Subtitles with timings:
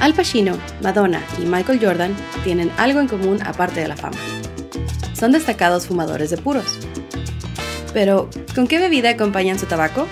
[0.00, 4.16] Al Pacino, Madonna y Michael Jordan tienen algo en común aparte de la fama.
[5.18, 6.80] Son destacados fumadores de puros.
[7.94, 10.08] Pero, ¿con qué bebida acompañan su tabaco?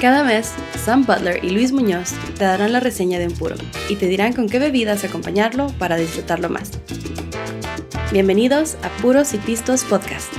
[0.00, 0.52] Cada mes,
[0.84, 3.54] Sam Butler y Luis Muñoz te darán la reseña de un puro
[3.88, 6.72] y te dirán con qué bebidas acompañarlo para disfrutarlo más.
[8.10, 10.31] Bienvenidos a Puros y Pistos Podcast.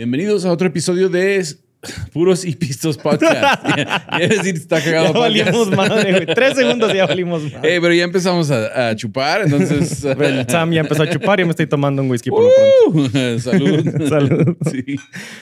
[0.00, 1.44] Bienvenidos a otro episodio de
[2.14, 3.62] Puros y Pistos Podcast.
[4.16, 5.12] Quiere decir, está cagado.
[5.12, 6.34] Ya valimos madre, güey.
[6.34, 7.76] Tres segundos ya valimos madre.
[7.76, 10.02] Eh, pero ya empezamos a, a chupar, entonces.
[10.02, 13.10] El Sam ya empezó a chupar y me estoy tomando un whisky por lo pronto.
[13.34, 14.08] Uh, salud.
[14.08, 14.56] Salud.
[14.72, 14.96] Sí.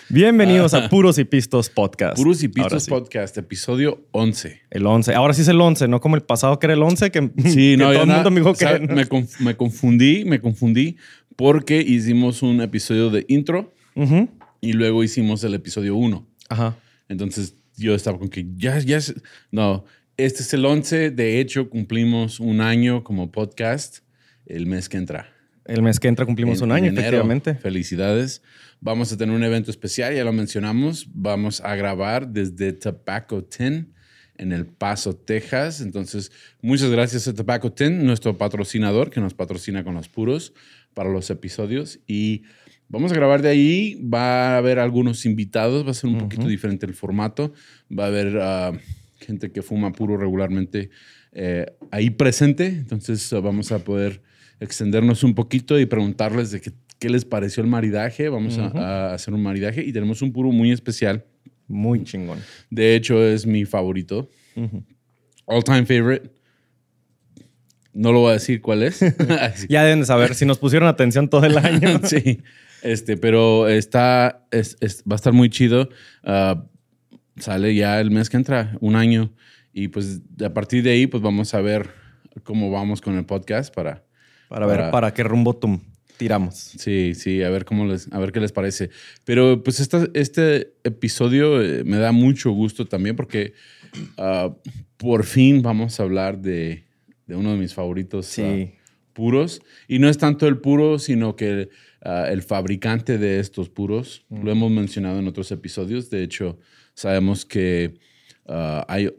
[0.09, 2.17] Bienvenidos a Puros y Pistos Podcast.
[2.17, 2.91] Puros y Pistos sí.
[2.91, 4.63] Podcast, episodio 11.
[4.71, 5.15] El 11.
[5.15, 7.55] Ahora sí es el 11, no como el pasado que era el 11, que, Sí,
[7.55, 8.81] que no, todo el mundo me dijo que...
[8.81, 10.97] me, conf- me confundí, me confundí
[11.37, 14.29] porque hicimos un episodio de intro Ujú.
[14.61, 16.27] Y luego hicimos el episodio 1.
[16.49, 16.77] Ajá.
[17.09, 18.99] Entonces yo estaba con que ya, ya,
[19.51, 19.85] no,
[20.17, 21.11] este es el 11.
[21.11, 23.99] De hecho, cumplimos un año como podcast
[24.47, 25.33] el mes que entra.
[25.65, 27.01] El mes que entra cumplimos En- un año, enero.
[27.01, 27.55] efectivamente.
[27.55, 28.43] Felicidades.
[28.81, 31.07] Vamos a tener un evento especial, ya lo mencionamos.
[31.13, 33.93] Vamos a grabar desde Tobacco Tin
[34.37, 35.81] en El Paso, Texas.
[35.81, 36.31] Entonces,
[36.63, 40.55] muchas gracias a Tobacco Tin, nuestro patrocinador que nos patrocina con los puros
[40.95, 41.99] para los episodios.
[42.07, 42.45] Y
[42.89, 43.95] vamos a grabar de ahí.
[44.03, 47.53] Va a haber algunos invitados, va a ser un poquito diferente el formato.
[47.97, 48.73] Va a haber ah,
[49.21, 50.91] gente que fuma puro regularmente
[51.33, 52.67] eh, ahí presente.
[52.67, 54.23] Entonces, ah, vamos a poder
[54.61, 58.29] extendernos un poquito y preguntarles de qué, qué les pareció el maridaje.
[58.29, 58.67] Vamos a-
[59.11, 61.25] a, hacer un maridaje y tenemos un puro muy especial.
[61.69, 62.39] Muy chingón.
[62.71, 64.31] De hecho, es mi favorito.
[65.45, 66.31] All time favorite.
[67.93, 69.01] No lo voy a decir cuál es.
[69.69, 72.01] Ya deben de saber si nos pusieron atención todo el año.
[72.05, 72.41] sí.
[72.83, 75.89] Este, pero está, es- es- va a estar muy chido.
[76.23, 76.65] Ah,
[77.37, 79.33] sale ya el mes que entra, un año.
[79.73, 81.91] Y pues a partir de ahí, pues vamos a ver
[82.45, 84.05] cómo vamos con el podcast para,
[84.49, 85.83] Para ver Para- qué rumbo tum-
[86.17, 86.55] tiramos.
[86.57, 88.91] Sí, sí, a ver cómo les, a ver qué les parece.
[89.25, 93.53] Pero pues esta- este episodio eh, me da mucho gusto también porque
[94.17, 94.53] ah,
[94.97, 96.85] por fin vamos a hablar de,
[97.27, 98.43] de uno de mis favoritos Sí.
[98.43, 98.79] ah,
[99.13, 99.61] puros.
[99.87, 101.69] Y no es tanto el puro, sino que
[102.09, 104.25] ah, el fabricante de estos puros.
[104.31, 106.11] Lo hemos mencionado en otros episodios.
[106.11, 106.59] De hecho,
[106.95, 107.99] sabemos que
[108.47, 109.11] ah, hay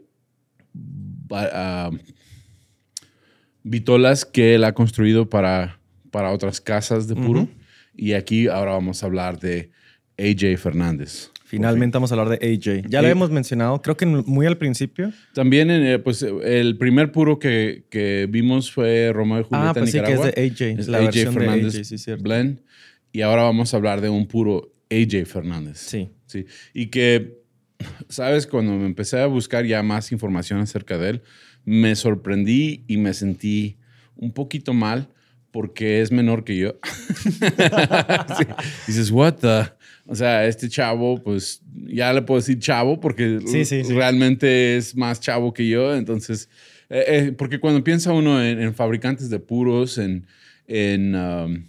[1.30, 1.90] ah,
[3.62, 5.78] vitolas que él ha construido para,
[6.10, 7.48] para otras casas de puro.
[7.94, 9.70] Y aquí ahora vamos a hablar de
[10.18, 11.29] AJ Fernández.
[11.50, 12.88] Finalmente vamos a hablar de AJ.
[12.88, 15.12] Ya lo hemos mencionado, creo que muy al principio.
[15.34, 19.74] También, en, eh, pues, el primer puro que, que vimos fue Romeo y Julieta Ah,
[19.74, 20.30] pues sí, que es Nicaragua.
[20.30, 20.80] de AJ.
[20.80, 22.22] Es la AJ versión Fernández de AJ, sí, cierto.
[22.22, 22.60] Blend.
[23.12, 25.78] Y ahora vamos a hablar de un puro AJ Fernández.
[25.78, 26.10] Sí.
[26.26, 26.46] Sí.
[26.72, 27.40] Y que,
[28.08, 28.46] ¿sabes?
[28.46, 31.22] Cuando me empecé a buscar ya más información acerca de él,
[31.64, 33.76] me sorprendí y me sentí
[34.14, 35.08] un poquito mal
[35.50, 36.74] porque es menor que yo.
[38.38, 38.44] Sí.
[38.86, 39.72] Dices, what the?
[40.12, 43.92] O sea, este chavo, pues ya le puedo decir chavo porque Sí, sí, sí.
[43.92, 45.94] realmente es más chavo que yo.
[45.94, 46.48] Entonces,
[46.88, 50.26] eh, eh, porque cuando piensa uno en, en fabricantes de puros, en,
[50.66, 51.64] en um,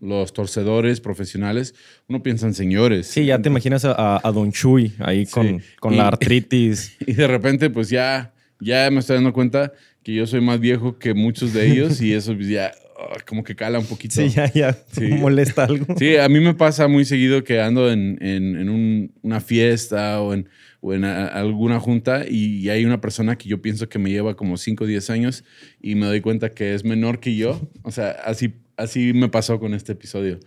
[0.00, 1.74] los torcedores profesionales,
[2.06, 3.08] uno piensa en señores.
[3.08, 6.96] Sí, ya te imaginas a, a Don Chuy ahí con, con Y- la artritis.
[7.04, 9.72] Y de repente, pues ya, ya me estoy dando cuenta
[10.04, 13.42] que yo soy más viejo que muchos de ellos y eso pues, ya ah, como
[13.44, 14.14] que cala un poquito.
[14.16, 15.08] Sí, ya, ya Sí.
[15.08, 15.94] molesta algo.
[15.98, 20.20] Sí, a mí me pasa muy seguido que ando en, en- en un- una fiesta
[20.20, 20.48] o en,
[20.80, 24.10] o en a- alguna junta y, y hay una persona que yo pienso que me
[24.10, 25.44] lleva como 5 o 10 años
[25.80, 27.60] y me doy cuenta que es menor que yo.
[27.82, 30.38] O sea, así, así me pasó con este episodio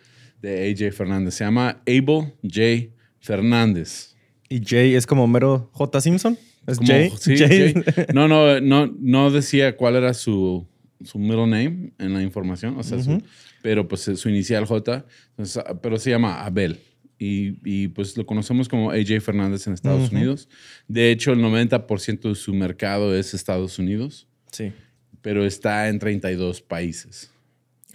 [0.41, 1.35] de AJ Fernández.
[1.35, 2.89] Se llama Abel J.
[3.19, 4.15] Fernández.
[4.49, 6.01] Y Jay es como mero J.
[6.01, 6.37] Simpson.
[6.67, 7.11] ¿Es Jay?
[7.19, 7.35] sí.
[7.37, 7.73] Jay.
[8.13, 10.67] No, no, no, no decía cuál era su,
[11.05, 13.21] su middle name en la información, o sea, su-
[13.61, 16.79] pero pues su inicial J, entonces, ah, pero se llama Abel.
[17.19, 20.49] Y, y, pues lo conocemos como AJ Fernández en Estados Unidos.
[20.89, 24.73] De hecho, el 90% de su mercado es Estados Unidos, Sí.
[25.21, 27.31] pero está en 32 países.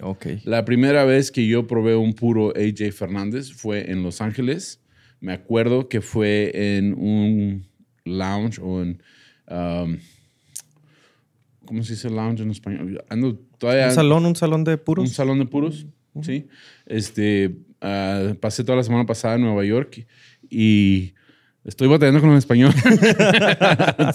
[0.01, 0.25] Ok.
[0.45, 4.79] La primera vez que yo probé un puro AJ Fernández fue en Los Ángeles.
[5.19, 7.67] Me acuerdo que fue en un
[8.05, 9.03] lounge o en...
[9.47, 9.97] um,
[11.69, 13.05] ¿Cómo se dice lounge en español?
[13.09, 13.89] Ando todavía...
[13.89, 15.11] Un salón, un salón de Un puros.
[15.11, 15.85] salón de puros,
[16.23, 16.47] sí.
[16.87, 20.07] Este, ah, pasé toda la semana pasada en Nueva York
[20.49, 21.13] y
[21.65, 22.73] Estoy batallando con el español.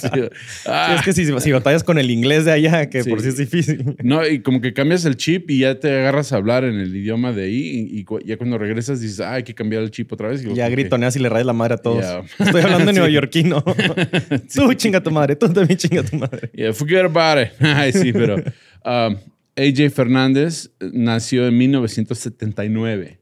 [0.01, 0.09] Sí.
[0.13, 0.21] Sí,
[0.67, 3.11] Ah, es que si, si batallas con el inglés de allá, que Sí.
[3.11, 3.97] por sí es difícil.
[4.03, 6.95] No, y como que cambias el chip y ya te agarras a hablar en el
[6.97, 7.89] idioma de ahí.
[7.93, 10.45] Y, y cu- ya cuando regresas dices, ah, hay que cambiar el chip otra vez.
[10.45, 12.05] Y ya gritoneas y le rayas la madre a todos.
[12.39, 13.63] Estoy hablando neoyorquino.
[14.55, 16.51] Tú chinga tu madre, tú también chinga tu madre.
[16.55, 17.53] Yeah, forget about it.
[17.61, 19.17] Ay, sí, pero um,
[19.57, 23.19] AJ Fernández nació en 1979.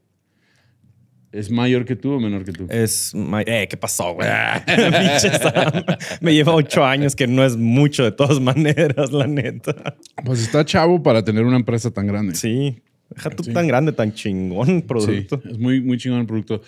[1.33, 2.67] ¿Es mayor que tú o menor que tú?
[2.69, 3.13] Es.
[3.15, 4.27] ma- Eh, ¿qué pasó, güey?
[5.19, 5.83] Sam.
[6.21, 9.97] Me lleva ocho años, que no es mucho de todas maneras, la neta.
[10.23, 12.35] Pues está chavo para tener una empresa tan grande.
[12.35, 12.81] Sí.
[13.09, 13.51] Deja tú Sí.
[13.53, 15.41] tan grande, tan chingón Sí, producto.
[15.49, 16.61] es muy, muy chingón el producto.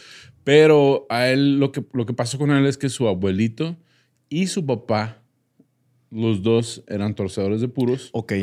[0.44, 3.78] Pero a él lo que, lo que pasó con él es que su abuelito
[4.30, 5.22] y su papá,
[6.12, 8.10] los dos eran torcedores de puros.
[8.14, 8.34] Ok.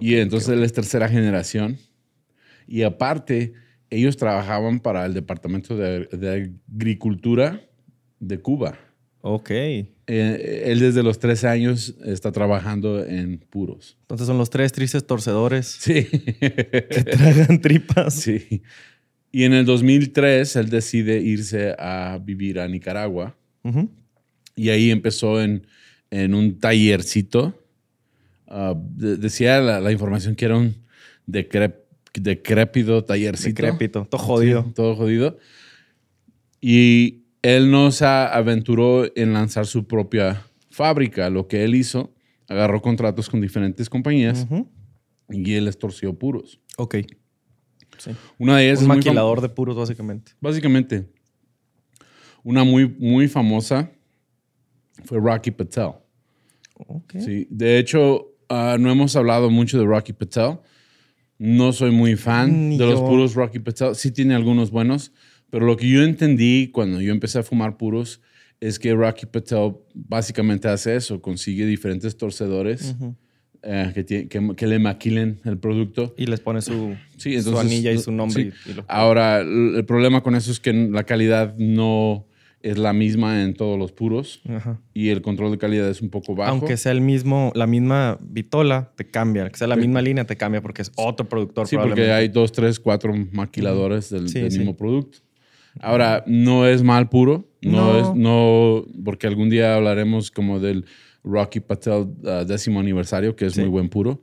[0.00, 1.76] y entonces él es tercera generación.
[2.66, 3.52] Y aparte,
[3.90, 7.60] ellos trabajaban para el Departamento de, de Agricultura
[8.20, 8.78] de Cuba.
[9.22, 9.50] Ok.
[9.50, 13.96] Eh, él desde los 13 años está trabajando en puros.
[14.02, 16.04] Entonces son los tres tristes torcedores Sí.
[16.40, 18.14] que tragan tripas.
[18.14, 18.62] sí.
[19.32, 23.36] Y en el 2003 él decide irse a vivir a Nicaragua.
[23.62, 23.88] Ujú.
[24.56, 25.66] Y ahí empezó en,
[26.10, 27.56] en un tallercito.
[28.48, 30.74] Ah, de- decía la, la información que era un
[31.28, 31.79] decrep-
[32.14, 33.62] decrépido tallercito.
[33.62, 34.64] Decrépito, todo jodido.
[34.64, 35.38] Sí, todo jodido.
[36.60, 41.30] Y él no se aventuró en lanzar su propia fábrica.
[41.30, 42.14] Lo que él hizo,
[42.48, 44.68] agarró contratos con diferentes compañías Ujú.
[45.30, 46.60] y él les torció puros.
[46.76, 46.96] Ok.
[47.98, 48.12] Sí.
[48.38, 50.32] Una de ellas Un es maquilador de puros, básicamente.
[50.40, 51.10] Básicamente,
[52.42, 53.90] una muy, muy famosa
[55.04, 55.92] fue Rocky Patel.
[56.86, 57.16] Ok.
[57.18, 60.58] Sí, de hecho, ah, no hemos hablado mucho de Rocky Patel.
[61.42, 63.94] No soy muy fan Ni de los puros Rocky Patel.
[63.94, 65.10] Sí tiene algunos buenos,
[65.48, 68.20] pero lo que yo entendí cuando yo empecé a fumar puros
[68.60, 72.94] es que Rocky Patel básicamente hace eso, consigue diferentes torcedores
[73.62, 76.14] eh, que, tie- que- que le maquilen el producto.
[76.18, 78.44] Y les pone su, Sí, su anilla y su nombre.
[78.44, 78.50] sí.
[78.66, 82.26] y- y lo- Ahora, el el problema con eso es que la calidad no
[82.62, 84.78] es la misma en todos los puros Ajá.
[84.92, 86.50] y el control de calidad es un poco bajo.
[86.50, 89.48] Aunque sea el mismo, la misma vitola, te cambia.
[89.48, 89.80] Que sea la Sí.
[89.82, 91.66] misma línea, te cambia porque es otro productor.
[91.66, 94.58] Sí, porque hay dos, tres, cuatro maquiladores del, Sí, del sí.
[94.58, 95.18] mismo producto.
[95.80, 97.98] Ahora, no es mal puro, no, No.
[98.00, 100.84] es, no, porque algún día hablaremos como del
[101.22, 101.92] Rocky Patel
[102.22, 104.20] uh, décimo aniversario, que es muy buen puro,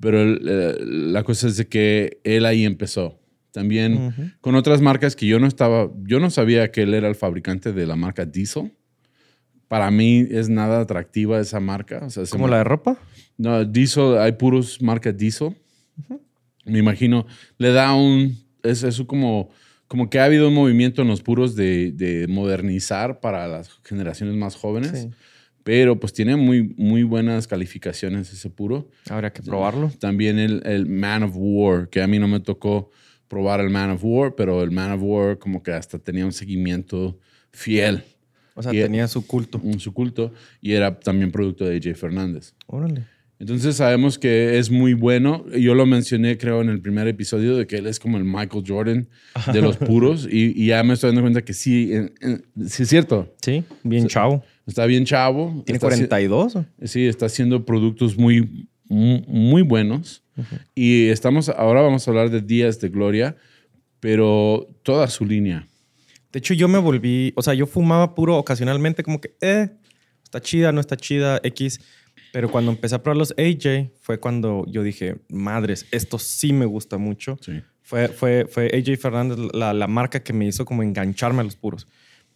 [0.00, 3.18] pero el, eh, la cosa es de que él ahí empezó.
[3.52, 7.14] También con otras marcas que yo no estaba, yo no sabía que él era el
[7.14, 8.72] fabricante de la marca Diesel.
[9.68, 12.00] Para mí es nada atractiva esa marca.
[12.04, 12.98] O sea, se ¿Como la de ropa?
[13.38, 15.56] no, diesel, hay puros marca diesel.
[16.64, 17.26] Me imagino,
[17.58, 19.50] le da un, es eso como,
[19.88, 24.36] como que ha habido un movimiento en los puros de, de modernizar para las generaciones
[24.36, 25.10] más jóvenes, Sí.
[25.64, 28.88] pero pues tiene muy, muy buenas calificaciones ese puro.
[29.10, 29.90] Habría que probarlo.
[29.98, 32.90] También el, el Man of War, que a mí no me tocó
[33.32, 36.32] probar el Man of War, pero el Man of War como que hasta tenía un
[36.32, 37.18] seguimiento
[37.50, 38.02] fiel
[38.54, 39.58] O sea, Y- tenía su culto.
[39.64, 42.52] en su culto y era también producto de AJ Fernández.
[42.66, 43.06] Órale.
[43.38, 45.46] Entonces sabemos que es muy bueno.
[45.58, 48.64] Yo lo mencioné, creo, en el primer episodio, de que él es como el Michael
[48.68, 49.08] Jordan
[49.52, 50.28] de los puros.
[50.30, 53.34] y, y ya me estoy dando cuenta que sí, en- en- sí es cierto.
[53.42, 54.44] Sí, bien chavo.
[54.66, 55.62] Está bien chavo.
[55.64, 56.56] Tiene está haci- 42.
[56.56, 56.66] ¿o?
[56.84, 60.22] Sí, está haciendo productos muy, muy, buenos.
[60.74, 63.36] Y estamos, ahora vamos a hablar de Días de Gloria,
[64.00, 65.66] pero toda su línea.
[66.32, 69.70] De hecho, yo me volví, o sea, yo fumaba puro ocasionalmente, como que, eh,
[70.24, 71.80] está chida, no está chida, X.
[72.32, 76.64] Pero cuando empecé a probar los AJ, fue cuando yo dije, madres, esto sí me
[76.64, 77.36] gusta mucho.
[77.42, 77.62] Sí.
[77.82, 81.56] Fue, fue, fue AJ Fernández la, la marca que me hizo como engancharme a los
[81.56, 81.86] puros.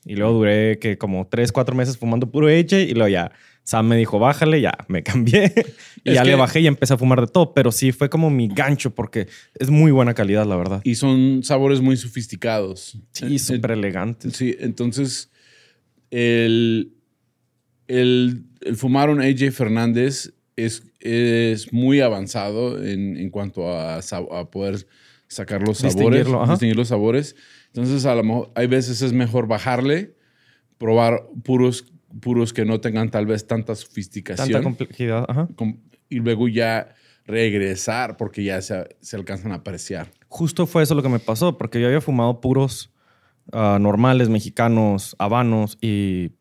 [0.04, 3.32] Y luego duré que como tres, cuatro meses fumando puro AJ y luego ya
[3.66, 5.52] Sam me dijo, bájale, ya me cambié.
[6.04, 7.52] y ya que- le bajé y empecé a fumar de todo.
[7.52, 9.26] Pero sí fue como mi gancho porque
[9.58, 10.80] es muy buena calidad, la verdad.
[10.84, 12.96] Y son sabores muy sofisticados.
[13.10, 14.34] Sí, súper elegantes.
[14.36, 15.32] Sí, entonces
[16.12, 16.92] el,
[17.88, 24.50] el, el fumar un AJ Fernández es, es muy avanzado en, en cuanto a, a
[24.50, 24.86] poder
[25.26, 26.52] sacar los sabores, ajá.
[26.52, 27.34] distinguir los sabores.
[27.66, 30.14] Entonces, a lo mejor hay veces es mejor bajarle,
[30.78, 31.84] probar puros,
[32.20, 35.24] puros que no tengan tal vez tanta sofisticación Tanta complejidad.
[35.28, 35.48] Ajá.
[36.08, 36.94] y luego ya
[37.26, 40.10] regresar porque ya se, se alcanzan a apreciar.
[40.28, 42.92] Justo fue eso lo que me pasó, porque yo había fumado puros
[43.52, 46.32] ah, normales, mexicanos, habanos, y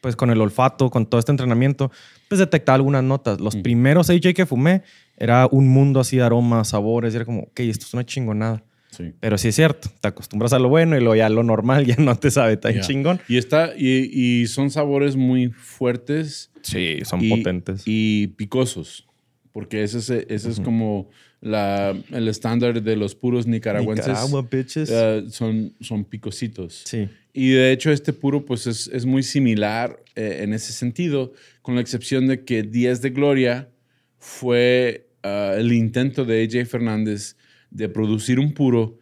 [0.00, 1.90] pues con el olfato, con todo este entrenamiento,
[2.28, 3.40] pues detectaba algunas notas.
[3.40, 4.82] Los primeros AJ que fumé
[5.16, 8.64] era un mundo así de aromas, sabores, y era como, ok, esto es una chingonada.
[8.92, 9.12] Sí.
[9.18, 11.96] Pero sí es cierto, te acostumbras a lo bueno y lo ya lo normal ya
[11.98, 13.20] no te sabe tan chingón.
[13.28, 17.82] Y, está, y, y son sabores muy fuertes Sí, son y, potentes.
[17.86, 19.06] y picosos.
[19.52, 24.06] Porque ese es, ese es como la, el estándar de los puros nicaragüenses.
[24.06, 24.88] Nicaragua, bitches.
[24.90, 26.82] Eh, son, son picositos.
[26.86, 27.08] sí.
[27.34, 31.32] Y de hecho este puro pues es, es muy similar eh, en ese sentido,
[31.62, 33.70] con la excepción de que Días de Gloria
[34.18, 37.36] fue ah, el intento de AJ Fernández
[37.72, 38.98] de producir un puro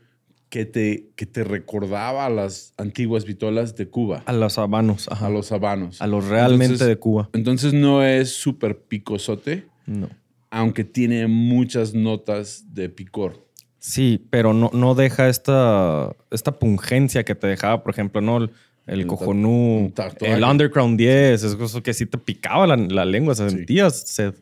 [0.49, 5.27] que te, que te recordaba a las antiguas vitolas de Cuba, A los habanos, ajá.
[5.27, 6.01] a los habanos.
[6.03, 7.31] A los realmente Entonces- de Cuba.
[7.33, 10.09] Entonces no es súper picosote, No.
[10.51, 13.47] aunque tiene muchas notas de picor.
[13.79, 18.39] Sí, pero no, no deja esta, esta pungencia que te dejaba, por ejemplo, ¿no?
[18.39, 18.51] El,
[18.87, 23.35] el El cojonú, el Underground 10, es eso que sí te picaba la, la lengua,
[23.37, 23.57] se Sí.
[23.57, 24.35] sentías sed.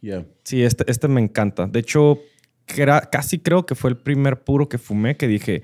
[0.00, 0.24] Yeah.
[0.44, 1.66] Sí, este, este me encanta.
[1.66, 2.18] De hecho,
[2.66, 5.62] casi creo que fue el primer puro que fumé que dije,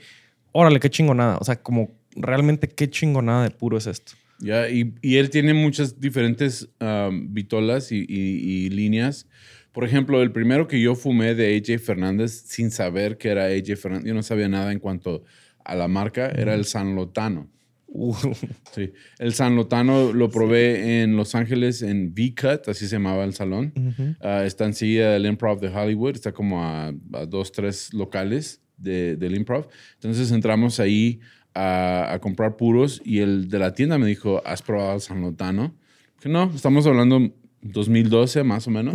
[0.53, 1.39] órale, qué chingonada.
[1.39, 4.13] O sea, como realmente qué chingonada de puro es esto.
[4.39, 9.29] Ya, y, y él tiene muchas diferentes um, vitolas y, y- y líneas.
[9.73, 13.77] Por ejemplo, el primero que yo fumé de AJ Fernández sin saber que era AJ
[13.77, 15.23] Fernández, yo no sabía nada en cuanto
[15.65, 17.49] a la marca, era el San Lotano.
[17.95, 18.15] Uh,
[18.75, 23.35] Sí, el San Lotano lo probé en Los Ángeles en V-Cut, así se llamaba el
[23.35, 23.73] salón.
[24.21, 29.17] Ah, está enseguida del Improv de Hollywood, está como a, a dos, tres locales de-
[29.17, 29.69] del Improv.
[29.95, 31.21] Entonces entramos ahí
[31.55, 35.21] a, a comprar puros y el de la tienda me dijo, ¿has probado el San
[35.21, 35.75] Lotano?
[36.21, 37.31] Que no, estamos hablando
[37.61, 38.95] 2012 más o menos.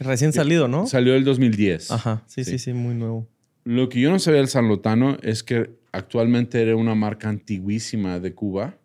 [0.00, 0.86] Recién salido, ¿no?
[0.86, 1.90] Salió el 2010.
[1.92, 2.52] Ajá, sí, Sí.
[2.52, 3.28] sí, sí, muy nuevo.
[3.64, 8.18] Lo que yo no sabía del San Lotano es que actualmente era una marca antiguísima
[8.20, 8.78] de Cuba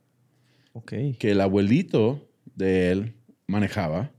[0.73, 0.93] Ok.
[1.19, 3.13] que el abuelito de él
[3.47, 4.11] manejaba.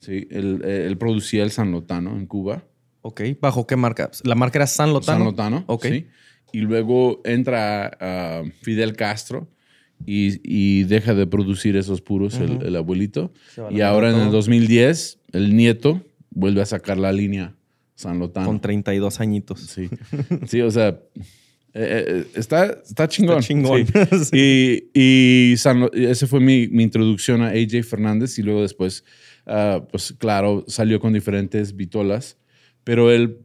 [0.00, 2.62] Sí, él, eh, él producía el San Lotano en Cuba.
[3.02, 3.22] Ok.
[3.40, 4.10] ¿Bajo qué marca?
[4.24, 5.18] La marca era San Lotano.
[5.18, 5.64] San Lotano.
[5.66, 5.86] Ok.
[5.86, 6.06] sí.
[6.52, 9.48] Y luego entra ah, Fidel Castro
[10.06, 13.32] y, y deja de producir esos puros el- abuelito.
[13.70, 14.36] Y ahora en el todo.
[14.36, 17.54] 2010, el nieto vuelve a sacar la línea
[17.96, 18.46] San Lotano.
[18.46, 19.60] Con 32 añitos.
[19.60, 19.90] Sí,
[20.46, 20.98] sí o sea,
[21.74, 23.38] eh, eh, está, está chingón.
[23.38, 23.86] Está chingón.
[23.86, 24.30] Sí.
[24.94, 29.04] Y, y San Lo- ese fue mi, mi introducción a AJ Fernández y luego después,
[29.46, 32.36] ah, pues claro, salió con diferentes vitolas,
[32.84, 33.38] pero él,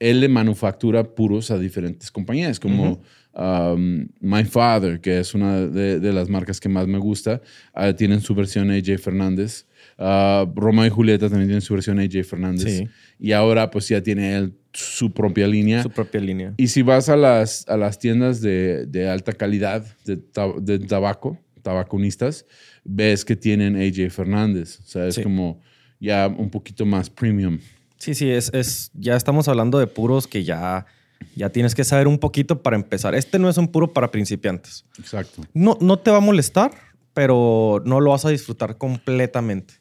[0.00, 3.02] él le manufactura puros a diferentes compañías, como
[3.34, 7.40] um, My Father, que es una de, de las marcas que más me gusta,
[7.74, 9.66] ah, tienen su versión AJ Fernández.
[9.98, 12.78] Ah, Roma y Julieta también tienen su versión AJ Fernández.
[12.78, 12.88] Sí.
[13.18, 15.82] Y ahora pues ya tiene él su propia línea.
[15.82, 16.54] Su propia línea.
[16.56, 20.78] Y si vas a las, a las tiendas de, de alta calidad de, ta- de
[20.78, 22.46] tabaco, tabaconistas,
[22.84, 24.78] ves que tienen AJ Fernández.
[24.80, 25.22] O sea, es Sí.
[25.22, 25.60] como
[26.00, 27.58] ya un poquito más premium.
[27.98, 30.86] Sí, sí, es, es, ya estamos hablando de puros que ya,
[31.34, 33.14] ya tienes que saber un poquito para empezar.
[33.14, 34.84] Este no es un puro para principiantes.
[34.98, 35.42] Exacto.
[35.54, 36.70] No, no te va a molestar,
[37.14, 39.74] pero no lo vas a disfrutar completamente.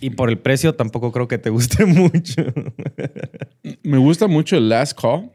[0.00, 2.42] Y por el precio tampoco creo que te guste mucho.
[3.82, 5.30] Me gusta mucho el Last Call,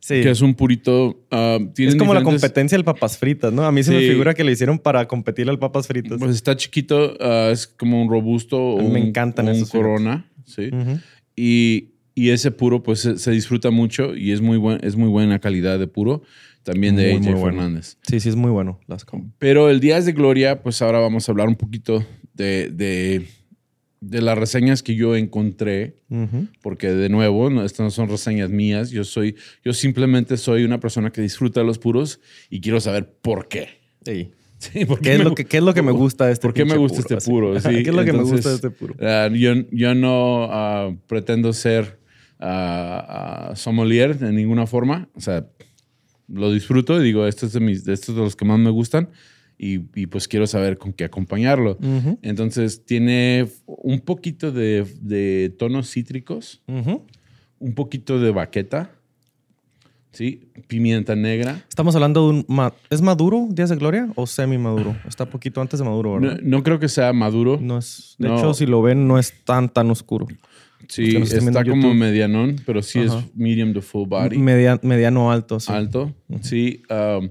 [0.00, 0.22] Sí.
[0.22, 1.26] que es un purito.
[1.32, 3.64] ah, Es como la competencia del papas fritas, ¿no?
[3.64, 6.18] A mí se me figura que le hicieron para competir al papas fritas.
[6.18, 10.30] Pues está chiquito, ah, es como un robusto o me un, encantan un esos, corona.
[10.48, 10.70] Sí.
[11.36, 15.08] Y, y ese puro, pues se, se disfruta mucho y es muy, buen, es muy
[15.08, 16.22] buena calidad de puro.
[16.64, 17.56] También de Muy, AJ muy bueno.
[17.60, 17.96] Fernández.
[18.06, 18.78] Sí, sí, es muy bueno.
[18.86, 19.06] Las
[19.38, 23.26] Pero el Días de Gloria, pues ahora vamos a hablar un poquito de, de,
[24.00, 25.96] de las reseñas que yo encontré,
[26.60, 30.78] porque de nuevo, no, estas no son reseñas mías, yo soy, yo simplemente soy una
[30.78, 33.68] persona que disfruta de los puros y quiero saber por qué.
[34.04, 34.32] Sí.
[34.58, 36.46] Sí, ¿por ¿Qué es, me lo que, ¿Qué es lo que me gusta de este
[36.46, 37.30] ¿Por qué me gusta este así?
[37.30, 37.58] puro?
[37.60, 38.94] Sí, ¿Qué es lo que me gusta de este puro?
[39.00, 41.98] ah, yo, yo no ah, pretendo ser
[42.40, 45.08] ah, sommelier de ninguna forma.
[45.14, 45.46] O sea,
[46.28, 49.10] lo disfruto y digo, esto es de, mis, estos de los que más me gustan
[49.56, 51.78] y, y pues quiero saber con qué acompañarlo.
[51.80, 52.18] Ujú.
[52.22, 57.06] Entonces tiene un poquito de, de tonos cítricos, Ujú.
[57.58, 58.92] un poquito de baqueta,
[60.12, 60.50] ¿sí?
[60.66, 61.64] Pimienta negra.
[61.68, 62.44] Estamos hablando de un...
[62.48, 64.96] ma- ¿Es maduro Días de Gloria o semi-maduro?
[65.06, 66.40] Está poquito antes de maduro, ¿verdad?
[66.42, 67.58] no creo que sea maduro.
[67.60, 68.14] No es...
[68.18, 68.38] De No.
[68.38, 70.26] hecho, si lo ven, no es tan, tan oscuro.
[70.88, 73.18] Sí, está como medianón, pero sí Ajá.
[73.18, 74.38] es medium to full body.
[74.38, 75.70] Media- mediano alto, sí.
[75.72, 76.14] alto.
[76.40, 76.82] Sí.
[76.88, 77.28] um,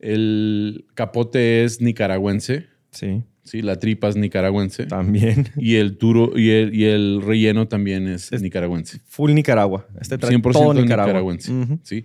[0.00, 2.66] el capote es nicaragüense.
[2.90, 4.86] Sí, Sí, la tripa es nicaragüense.
[4.86, 5.48] también.
[5.56, 9.00] Y el duro y el, y el relleno también es, Es- nicaragüense.
[9.06, 9.86] Full Nicaragua.
[10.00, 11.06] Este trae 100% todo Nicaragua.
[11.06, 11.52] nicaragüense.
[11.82, 12.04] Sí.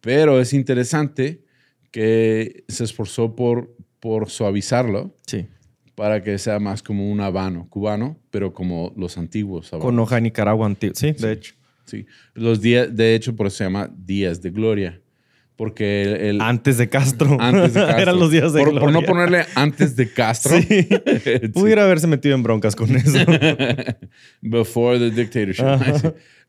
[0.00, 1.44] Pero es interesante
[1.90, 5.46] que se esforzó por, por suavizarlo Sí.
[5.94, 9.84] para que sea más como un habano cubano, pero como los antiguos habanos.
[9.86, 10.94] Con hoja de Nicaragua antiguo.
[10.96, 11.54] Sí, de hecho.
[11.86, 12.06] Sí.
[12.34, 15.00] Los días, de hecho, por eso se llama días de gloria.
[15.56, 17.36] Porque el, el- Antes de Castro.
[17.40, 17.98] antes de Castro.
[18.02, 20.56] Eran los días de por, por no ponerle antes de Castro.
[20.60, 20.66] Sí.
[21.24, 21.48] Sí.
[21.52, 23.18] Pudiera haberse metido en broncas con eso.
[24.42, 25.64] Before the dictatorship.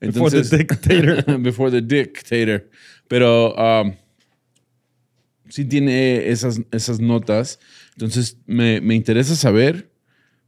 [0.02, 1.40] Before the dictator.
[1.40, 2.70] Before the dictator.
[3.08, 3.94] Pero um,
[5.50, 7.60] sí tiene esas, esas notas.
[7.94, 9.92] Entonces me, me interesa saber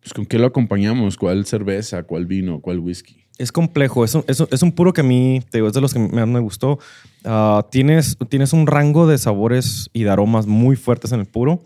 [0.01, 3.26] pues, con qué lo acompañamos, cuál cerveza, cuál vino, cuál whisky.
[3.37, 5.73] Es complejo, es un, es un- es un puro que a mí, te digo, es
[5.73, 6.79] de los que más me gustó.
[7.23, 11.61] Ah, tienes, tienes un rango de sabores y de aromas muy fuertes en el puro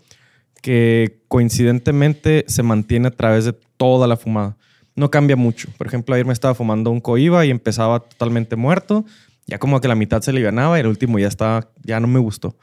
[0.60, 4.56] que coincidentemente se mantiene a través de toda la fumada.
[4.94, 5.68] No cambia mucho.
[5.78, 9.04] Por ejemplo, ayer me estaba fumando un coiba y empezaba totalmente muerto.
[9.46, 12.20] Ya como que la mitad se alivianaba y el último ya estaba, ya no me
[12.20, 12.54] gustó.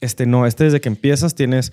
[0.00, 1.72] Este no, este desde que empiezas tienes,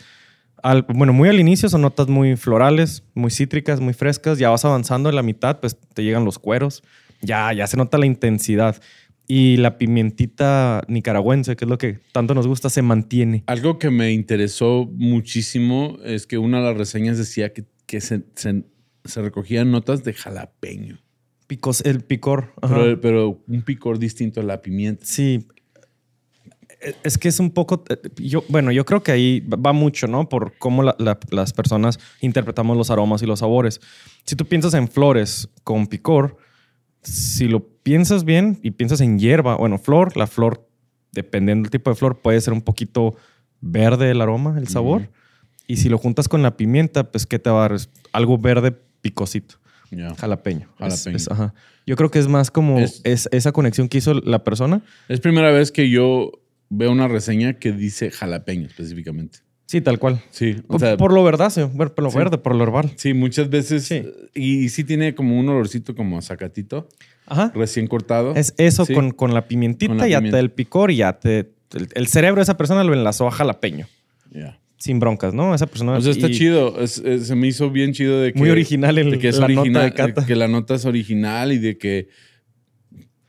[0.63, 4.37] al, bueno, muy al inicio son notas muy florales, muy cítricas, muy frescas.
[4.39, 6.83] Ya vas avanzando en la mitad, pues te llegan los cueros.
[7.21, 8.81] Ya, ya se nota la intensidad.
[9.27, 13.43] Y la pimientita nicaragüense, que es lo que tanto nos gusta, se mantiene.
[13.47, 18.23] Algo que me interesó muchísimo es que una de las reseñas decía que, que se,
[18.35, 18.63] se-
[19.05, 20.99] se recogían notas de jalapeño,
[21.47, 22.53] Picos, el picor.
[22.61, 25.05] pero, pero un picor distinto a la pimienta.
[25.05, 25.47] Sí.
[27.03, 27.83] Es que es un poco.
[27.89, 30.27] eh, Yo, bueno, yo creo que ahí va mucho, ¿no?
[30.29, 33.79] Por cómo la- la- las personas interpretamos los aromas y los sabores.
[34.25, 36.37] Si tú piensas en flores con picor,
[37.01, 40.67] si lo piensas bien y piensas en hierba, bueno, flor, la flor,
[41.11, 43.15] dependiendo del tipo de flor, puede ser un poquito
[43.59, 45.09] verde el aroma, el sabor.
[45.67, 47.73] Y si lo juntas con la pimienta, pues, ¿qué te va a dar?
[47.73, 48.71] Es Algo verde
[49.01, 49.55] picosito.
[50.17, 50.69] Jalapeño.
[50.79, 51.17] Jalapeño.
[51.17, 51.53] es- ajá.
[51.85, 54.81] Yo creo que es más como Es- es, esa conexión que hizo la persona.
[55.09, 56.31] Es primera vez que yo
[56.73, 59.39] veo una reseña que dice jalapeño específicamente.
[59.67, 60.21] Sí, tal cual.
[60.31, 62.17] Sí, o Por, sea, por lo verdáceo, por lo Sí.
[62.17, 62.91] verde, por lo herbal.
[62.95, 63.83] sí, muchas veces.
[63.85, 64.03] Sí.
[64.33, 66.89] Y, sí tiene como un olorcito como a zacatito,
[67.25, 67.51] Ajá.
[67.55, 68.33] recién cortado.
[68.35, 68.93] Es eso Sí.
[68.93, 70.35] con, con la pimientita, Con la ya pimienta.
[70.37, 71.51] te da el picor y ya te.
[71.73, 73.87] El, el cerebro de esa persona lo enlazó a jalapeño.
[74.31, 74.59] Ya.
[74.77, 75.53] Sin broncas, ¿no?
[75.55, 75.93] Esa persona.
[75.93, 76.81] O sea, está y- chido.
[76.81, 78.39] Es- es- se me hizo bien chido de que.
[78.39, 80.25] Muy original el- de que es la nota original, de cata.
[80.25, 82.09] Que la nota es original y de que.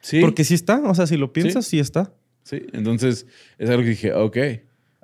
[0.00, 0.20] Sí.
[0.20, 2.12] Porque sí está, o sea, si lo piensas, sí, está.
[2.44, 2.66] Sí.
[2.72, 3.26] Entonces,
[3.58, 4.36] es algo que dije, ok.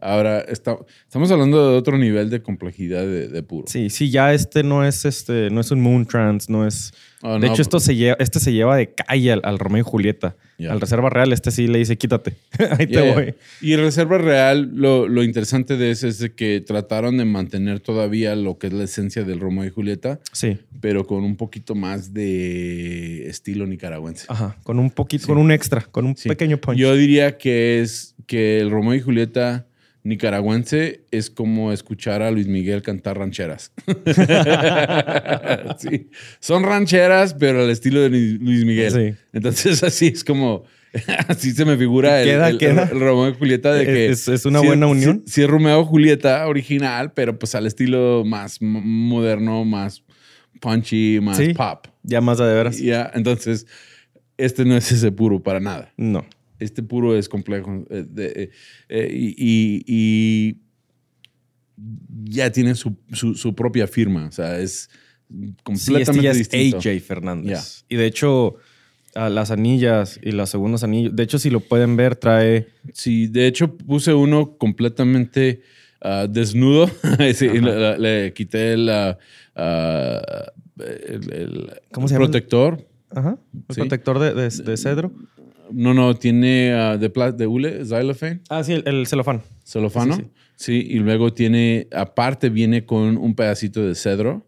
[0.01, 3.67] Ahora está- estamos hablando de otro nivel de complejidad de, de puro.
[3.67, 6.93] Sí, sí, ya este no es este, no es un Moon Trans, no es.
[7.23, 9.81] Oh, de no, hecho, esto se lleva, este se lleva de calle al, al Romeo
[9.81, 10.37] y Julieta.
[10.69, 12.35] Al Reserva Real, este sí le dice, quítate.
[12.79, 13.15] Ahí te yeah.
[13.15, 13.35] voy.
[13.61, 18.35] Y Reserva Real, lo, lo interesante de ese es de que trataron de mantener todavía
[18.37, 20.59] lo que es la esencia del Romeo y Julieta, Sí.
[20.81, 24.27] pero con un poquito más de estilo nicaragüense.
[24.29, 24.57] Ajá.
[24.63, 26.29] Con un poquito, con un extra, con un Sí.
[26.29, 26.77] pequeño punch.
[26.79, 29.67] Yo diría que es que el Romeo y Julieta
[30.09, 33.73] nicaragüense es como escuchar a Luis Miguel cantar rancheras.
[35.79, 36.11] Sí.
[36.41, 38.91] Son rancheras, pero al estilo de Luis Miguel.
[38.93, 39.15] Sí.
[39.33, 40.65] Entonces así es como,
[41.29, 42.89] así se me figura el, Queda- el- queda.
[42.91, 44.09] el Romeo y Julieta de que...
[44.11, 45.23] Es- es una sí buena unión.
[45.27, 50.03] Sí, es Romeo y Julieta original, pero pues al estilo más moderno, más
[50.61, 51.87] punchy, más pop.
[52.03, 52.79] Ya más de veras.
[52.79, 53.67] Ya, entonces,
[54.39, 55.93] este no es ese puro para nada.
[55.97, 56.25] No.
[56.59, 58.51] Este puro es complejo eh, de- eh,
[58.89, 60.57] eh, y,
[62.25, 64.27] ya tiene su, su- su propia firma.
[64.27, 64.91] O sea, es
[65.31, 66.77] Sí, completamente este ya es distinto.
[66.79, 67.85] AJ Fernández.
[67.89, 68.57] Y de hecho,
[69.15, 72.69] a las anillas y los segundos anillos, de hecho, si lo pueden ver, trae.
[72.95, 75.61] Sí, de hecho puse uno completamente
[76.01, 76.91] ah, desnudo.
[77.35, 79.19] Sí, le, le quité la,
[79.55, 82.25] ah, el, el ¿Cómo se llama?
[82.27, 82.87] protector.
[83.11, 83.39] Ajá.
[83.69, 83.81] El Sí.
[83.81, 85.13] protector de, de- de cedro.
[85.73, 88.41] No, no, tiene ah, de, de hule, xylophane.
[88.49, 89.43] Ah, sí, el, el celofán.
[89.65, 90.17] celofano.
[90.17, 90.23] Sí,
[90.59, 94.45] Sí, sí, y luego tiene, aparte viene con un pedacito de cedro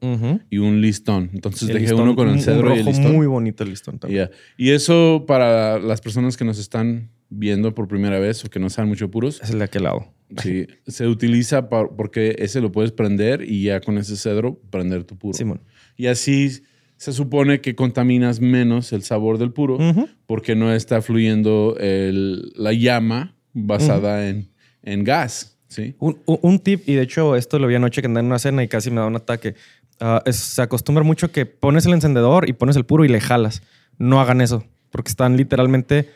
[0.51, 1.31] y un listón.
[1.33, 3.15] Entonces El dejé listón, uno con el un cedro y el listón.
[3.15, 4.29] Muy bonito el listón también.
[4.29, 4.31] Ya.
[4.57, 8.69] Y eso para las personas que nos están viendo por primera vez o que no
[8.71, 10.13] saben mucho puros, Es el de aquel lado.
[10.39, 15.17] sí, se utiliza porque ese lo puedes prender y ya con ese cedro prender tu
[15.17, 15.39] puro.
[15.39, 15.63] Simón.
[15.97, 16.63] Y así
[17.01, 19.79] se supone que contaminas menos el sabor del puro
[20.27, 24.51] porque no está fluyendo el- la llama basada en,
[24.83, 25.57] en gas.
[25.69, 25.95] ¿sí?
[25.99, 28.63] Un, un- tip, y de hecho esto lo vi anoche que andaba en una cena
[28.63, 29.55] y casi me da un ataque.
[29.99, 33.21] Ah, es- se acostumbra mucho que pones el encendedor y pones el puro y le
[33.21, 33.63] jalas.
[33.97, 36.11] No hagan eso, porque están literalmente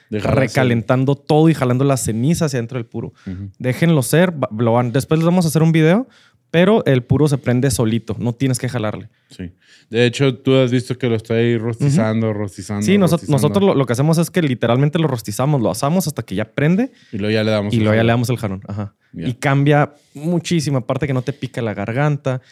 [0.51, 3.15] recalentando todo y jalando la ceniza hacia dentro del puro.
[3.59, 6.09] Déjenlo ser, lo van- después les vamos a hacer un video,
[6.55, 9.09] pero el puro se prende solito, no tienes que jalarle.
[9.29, 9.51] Sí.
[9.91, 12.87] De hecho, tú has visto que lo estoy rostizando, rostizando.
[12.87, 13.33] Sí, rostizando.
[13.33, 16.45] nosotros lo, lo que hacemos es que literalmente lo rostizamos, lo asamos hasta que ya
[16.45, 17.75] prende Y luego ya le damos.
[17.75, 18.63] y el luego ya le damos el jarón.
[18.69, 18.95] Ajá.
[19.13, 19.27] Ya.
[19.27, 22.41] Y cambia muchísimo, aparte que no te pica la garganta.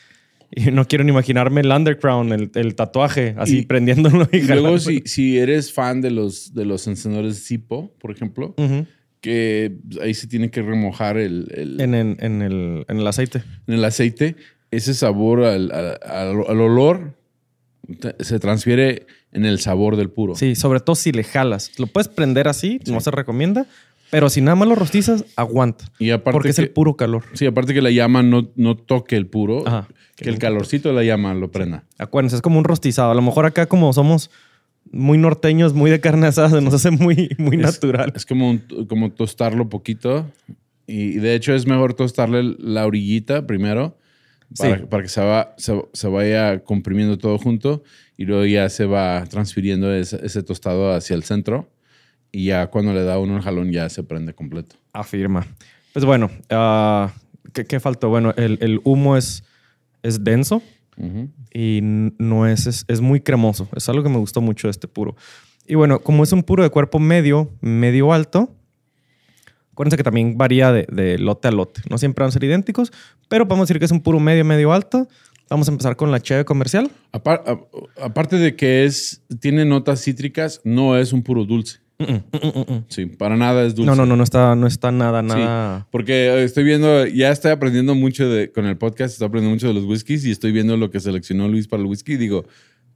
[0.55, 4.43] Y no quiero ni imaginarme el underground, el, el tatuaje, así Y- prendiéndolo y, Y
[4.43, 8.85] luego, si, si eres fan de los, de los encendedores Zippo, por ejemplo, Ujú.
[9.23, 13.43] Que ahí se tiene que remojar el, el- en, en- en el, en el aceite.
[13.67, 14.37] en el aceite,
[14.71, 17.15] ese sabor al, al- al- olor
[18.21, 20.35] se transfiere en el sabor del puro.
[20.35, 21.79] Sí, sobre todo si le jalas.
[21.79, 23.67] Lo puedes prender así, no se recomienda.
[24.11, 25.87] Pero si nada más lo rostizas, aguanta.
[25.99, 27.25] Y aparte Porque es que- el puro calor.
[27.33, 29.89] Sí, aparte que la llama no, no toque el puro, Ajá.
[30.17, 31.85] que el calorcito de la llama lo prenda.
[31.97, 33.11] Acuérdense, es como un rostizado.
[33.11, 34.31] A lo mejor acá como somos
[34.91, 38.13] muy norteños, muy de carne asada, se nos hace muy, muy Es- natural.
[38.17, 40.27] Es como, un- como tostarlo poquito.
[40.87, 43.97] Y de hecho es mejor tostarle la orillita primero
[44.59, 44.85] para, Sí.
[44.91, 47.85] para que se, va, se, se vaya comprimiendo todo junto
[48.19, 51.71] y luego ya se va transfiriendo ese, ese tostado hacia el centro
[52.33, 54.77] y ya cuando le da uno el jalón ya se prende completo.
[54.93, 55.47] Afirma.
[55.95, 57.13] Pues bueno, ah,
[57.55, 58.09] ¿qué, qué faltó?
[58.11, 59.45] Bueno, el, el humo es,
[60.03, 60.63] es denso
[61.55, 63.69] Y no es, es, es muy cremoso.
[63.75, 65.17] Es algo que me gustó mucho de este puro.
[65.67, 68.55] Y bueno, como es un puro de cuerpo medio, medio alto,
[69.73, 71.83] acuérdense que también varía de, de lote a lote.
[71.91, 72.93] No siempre van a ser idénticos,
[73.29, 75.09] pero podemos decir que es un puro medio, medio alto.
[75.49, 76.91] Vamos a empezar con la cheve comercial.
[77.13, 81.81] Apar- a- aparte de que es, tiene notas cítricas, no es un puro dulce.
[82.89, 83.91] Sí, para nada es dulce.
[83.91, 85.87] No, no, no, no está, no está nada, Sí, nada.
[85.91, 89.75] porque estoy viendo, ya estoy aprendiendo mucho de, con el podcast, estoy aprendiendo mucho de
[89.75, 92.45] los whiskies y estoy viendo lo que seleccionó Luis para el whisky y digo,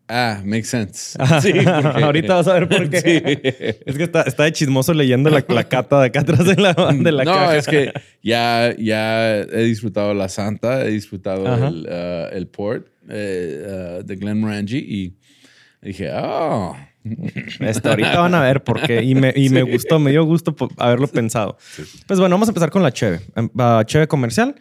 [0.09, 1.19] ah, makes sense.
[1.43, 2.97] Sí, porque- Ahorita vas a ver por qué.
[3.01, 3.83] Sí.
[3.87, 6.75] Es que está, está de chismoso leyendo la, la cata de acá atrás de la,
[6.75, 7.57] de la no, caja.
[7.57, 7.93] es que
[8.23, 14.17] ya, ya he disfrutado la Santa, he disfrutado el, uh, el Port eh, uh, de
[14.17, 15.15] Glenmorangie y
[15.83, 16.77] dije, oh.
[17.61, 19.03] Este, ahorita van a ver por qué.
[19.03, 21.57] Y me, y me gustó, me dio gusto haberlo pensado.
[22.07, 23.21] Pues bueno, vamos a empezar con la cheve.
[23.35, 24.55] Em, La cheve comercial.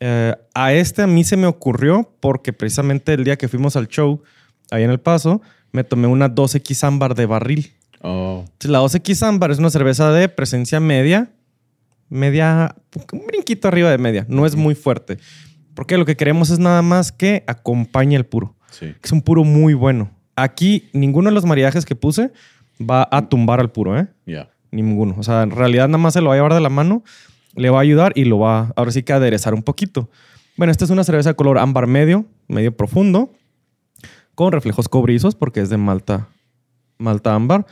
[0.00, 3.86] Eh, a este a mí se me ocurrió porque precisamente el día que fuimos al
[3.88, 4.22] show
[4.70, 7.72] ahí en El Paso, me tomé una 2X ámbar de barril.
[8.00, 11.30] Oh, Entonces, La 2X ámbar es una cerveza de presencia media,
[12.08, 12.74] media,
[13.12, 14.24] un brinquito arriba de media.
[14.28, 15.18] No es muy fuerte.
[15.74, 18.56] Porque lo que queremos es nada más que acompañe el puro.
[18.70, 18.94] sí.
[19.02, 20.10] Es un puro muy bueno.
[20.42, 22.32] Aquí ninguno de los maridajes que puse
[22.80, 24.08] va a tumbar al puro, ¿eh?
[24.26, 24.48] Ya.
[24.70, 25.14] Ninguno.
[25.18, 27.02] O sea, en realidad nada más se lo va a llevar de la mano,
[27.54, 30.08] le va a ayudar y lo va ahora sí que a aderezar un poquito.
[30.56, 33.32] Bueno, esta es una cerveza de color ámbar medio, medio profundo,
[34.34, 36.28] con reflejos cobrizos porque es de malta,
[36.98, 37.66] malta ámbar.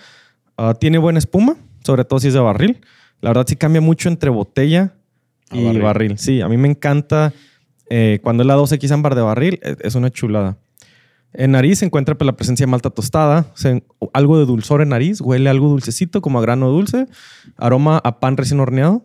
[0.56, 2.80] Ah, tiene buena espuma, sobre todo si es de barril.
[3.20, 4.92] La verdad sí cambia mucho entre botella
[5.50, 5.82] A y barril.
[5.82, 6.18] barril.
[6.18, 7.32] Sí, a mí me encanta
[7.88, 10.56] eh, cuando es la 2X ámbar de barril, es, es una chulada.
[11.34, 13.46] En nariz se encuentra pues, la presencia de malta tostada,
[14.12, 17.06] algo de dulzor en nariz, huele algo dulcecito como a grano dulce,
[17.56, 19.04] aroma a pan recién horneado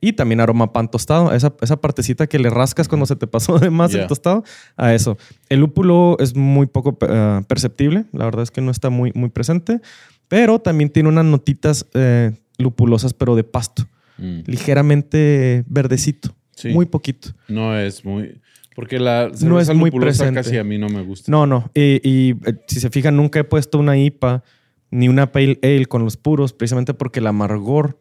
[0.00, 3.26] y también aroma a pan tostado, esa, esa partecita que le rascas cuando se te
[3.26, 4.44] pasó de más el tostado,
[4.76, 5.16] a eso.
[5.48, 9.30] El lúpulo es muy poco eh, perceptible, la verdad es que no está muy, muy
[9.30, 9.80] presente,
[10.28, 13.86] pero también tiene unas notitas eh, lupulosas pero de pasto,
[14.20, 14.40] Mm.
[14.46, 16.70] ligeramente verdecito, Sí.
[16.70, 17.30] muy poquito.
[17.46, 18.40] No es muy...
[18.78, 20.34] Porque la No cerveza es muy presente.
[20.34, 21.32] casi a mí no me gusta.
[21.32, 21.68] No, no.
[21.74, 24.44] Y, y, eh, si se fijan, nunca he puesto una IPA
[24.92, 28.00] ni una Pale Ale con los puros, precisamente porque el amargor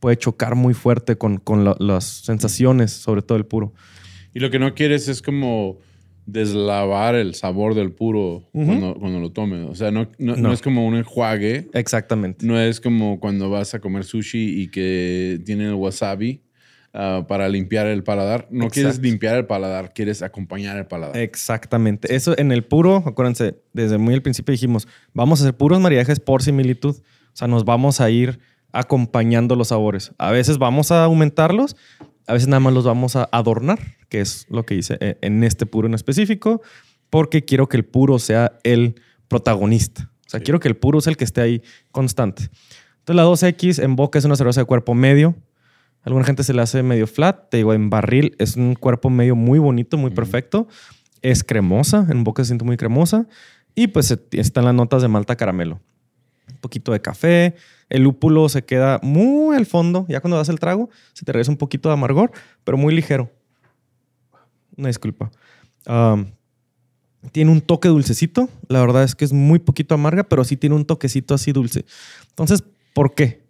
[0.00, 3.74] puede chocar muy fuerte con, con la- las sensaciones, sobre todo el puro.
[4.32, 5.76] Y lo que no quieres es como
[6.24, 9.66] deslavar el sabor del puro cuando, cuando lo tomes.
[9.68, 10.52] O sea, no, no, no No.
[10.54, 11.68] es como un enjuague.
[11.74, 12.46] Exactamente.
[12.46, 16.40] No es como cuando vas a comer sushi y que tiene el wasabi
[16.96, 18.48] ah, para limpiar el paladar.
[18.50, 21.16] No quieres limpiar el paladar, quieres acompañar el paladar.
[21.16, 22.14] Exactamente.
[22.14, 26.18] Eso en el puro, acuérdense, desde muy al principio dijimos, vamos a hacer puros maridajes
[26.18, 26.96] por similitud.
[26.96, 28.40] O sea, nos vamos a ir
[28.72, 30.12] acompañando los sabores.
[30.18, 31.76] A veces vamos a aumentarlos,
[32.26, 33.78] a veces nada más los vamos a adornar,
[34.08, 36.60] que es lo que hice eh, en este puro en específico,
[37.10, 40.10] porque quiero que el puro sea el protagonista.
[40.26, 40.44] O sea, Sí.
[40.44, 42.44] quiero que el puro sea el que esté ahí constante.
[42.98, 45.36] Entonces, la 2X en boca es una cerveza de cuerpo medio.
[46.06, 47.50] A alguna gente se le hace medio flat.
[47.50, 50.68] Te digo, en barril es un cuerpo medio muy bonito, muy perfecto.
[51.20, 53.26] Es cremosa, en boca se siente muy cremosa.
[53.74, 55.80] Y pues están las notas de malta caramelo.
[56.48, 57.56] Un poquito de café.
[57.88, 60.06] El lúpulo se queda muy al fondo.
[60.08, 62.30] Ya cuando das el trago, se te regresa un poquito de amargor,
[62.62, 63.32] pero muy ligero.
[64.76, 65.32] Una disculpa.
[65.86, 66.34] Am,
[67.32, 68.48] tiene un toque dulcecito.
[68.68, 71.84] La verdad es que es muy poquito amarga, pero sí tiene un toquecito así dulce.
[72.28, 72.62] Entonces,
[72.94, 73.42] ¿por qué?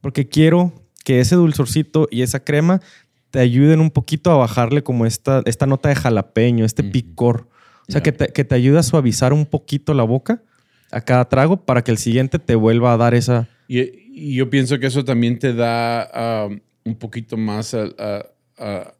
[0.00, 0.72] Porque quiero
[1.08, 2.82] que ese dulzorcito y esa crema
[3.30, 7.48] te ayuden un poquito a bajarle como esta, esta nota de jalapeño, este picor.
[7.88, 10.42] O sea, que te, que te ayude a suavizar un poquito la boca
[10.90, 13.48] a cada trago para que el siguiente te vuelva a dar esa...
[13.68, 13.80] Y,
[14.12, 16.48] y yo pienso que eso también te da ah,
[16.84, 18.26] un poquito más a, a-
[18.58, 18.94] a-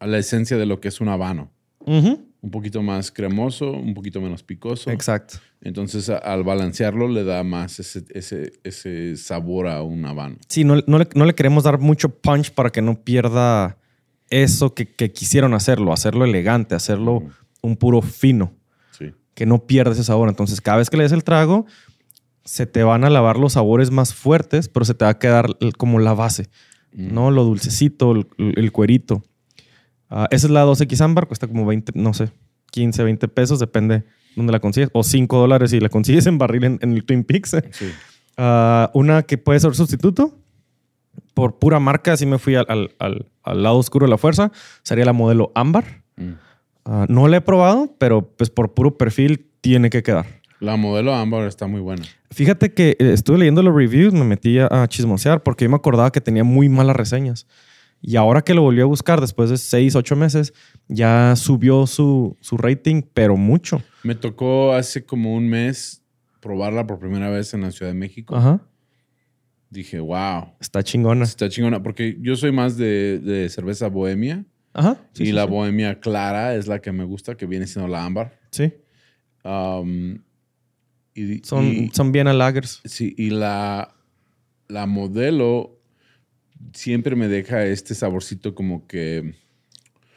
[0.00, 1.50] a la esencia de lo que es un habano.
[1.78, 2.26] Ujú.
[2.44, 4.90] Un poquito más cremoso, un poquito menos picoso.
[4.90, 5.38] Exacto.
[5.62, 10.36] Entonces, a- al balancearlo, le da más ese, ese, ese sabor a un habano.
[10.48, 13.78] Sí, no, no le, no le queremos dar mucho punch para que no pierda
[14.28, 17.22] eso que, que quisieron hacerlo, hacerlo elegante, hacerlo
[17.62, 18.52] un puro fino,
[18.90, 19.12] Sí.
[19.34, 20.28] que no pierda ese sabor.
[20.28, 21.64] Entonces, cada vez que le des el trago,
[22.44, 25.46] se te van a lavar los sabores más fuertes, pero se te va a quedar
[25.78, 26.48] como la base,
[26.92, 27.30] ¿no?
[27.30, 29.22] Lo dulcecito, el, el cuerito.
[30.10, 32.30] Ah, esa es la 2X ámbar, cuesta como 20, no sé,
[32.70, 34.04] 15, 20 pesos, depende
[34.36, 37.24] dónde la consigues, o 5 dólares si la consigues en barril en, en el Twin
[37.24, 37.56] Peaks.
[37.72, 37.86] Sí.
[38.36, 40.36] Ah, una que puede ser sustituto.
[41.34, 44.50] Por pura marca, así me fui al, al- al- al lado oscuro de la fuerza.
[44.82, 46.02] Sería la modelo ámbar.
[46.16, 46.32] Mm.
[46.84, 50.26] Ah, no la he probado, pero pues por puro perfil tiene que quedar.
[50.58, 52.02] La modelo ámbar está muy buena.
[52.32, 56.10] Fíjate que eh, estuve leyendo los reviews, me metí a chismosear porque yo me acordaba
[56.10, 57.46] que tenía muy malas reseñas.
[58.06, 60.52] Y ahora que lo volví a buscar después de 6, 8 meses,
[60.88, 63.82] ya subió su, su rating, pero mucho.
[64.02, 66.02] Me tocó hace como un mes
[66.40, 68.36] probarla por primera vez en la Ciudad de México.
[68.36, 68.60] Ajá.
[69.70, 71.24] Dije, wow, Está chingona.
[71.24, 71.82] está chingona.
[71.82, 74.44] Porque yo soy más de, de cerveza bohemia.
[74.74, 74.98] Ajá.
[75.14, 75.50] Sí, y sí, la sí.
[75.50, 78.38] bohemia clara es la que me gusta, que viene siendo la ámbar.
[78.50, 78.70] Sí.
[79.44, 80.18] Um,
[81.14, 82.82] y, Son, y- son bien a lagers.
[82.84, 83.94] sí, y la,
[84.68, 85.73] la modelo
[86.72, 89.34] siempre me deja este saborcito como que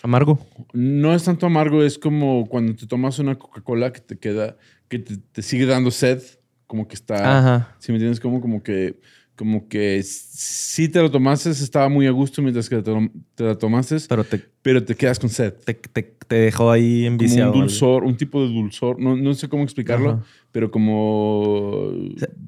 [0.03, 0.39] Amargo.
[0.73, 4.57] no es tanto amargo, es como cuando te tomas una Coca-Cola que te queda,
[4.87, 6.21] que te, te sigue dando sed,
[6.67, 7.75] como que está, Ajá.
[7.79, 8.99] si me entiendes, como, como que,
[9.35, 13.43] como que si te lo tomaste estaba muy a gusto mientras que te, lo- te
[13.43, 15.53] la tomaste, Pero te, pero te quedas con sed.
[15.53, 17.53] te, te, te dejó ahí Como enviciado.
[17.53, 20.23] un dulzor, un tipo de dulzor, no, no sé cómo explicarlo, Ajá.
[20.51, 21.91] pero como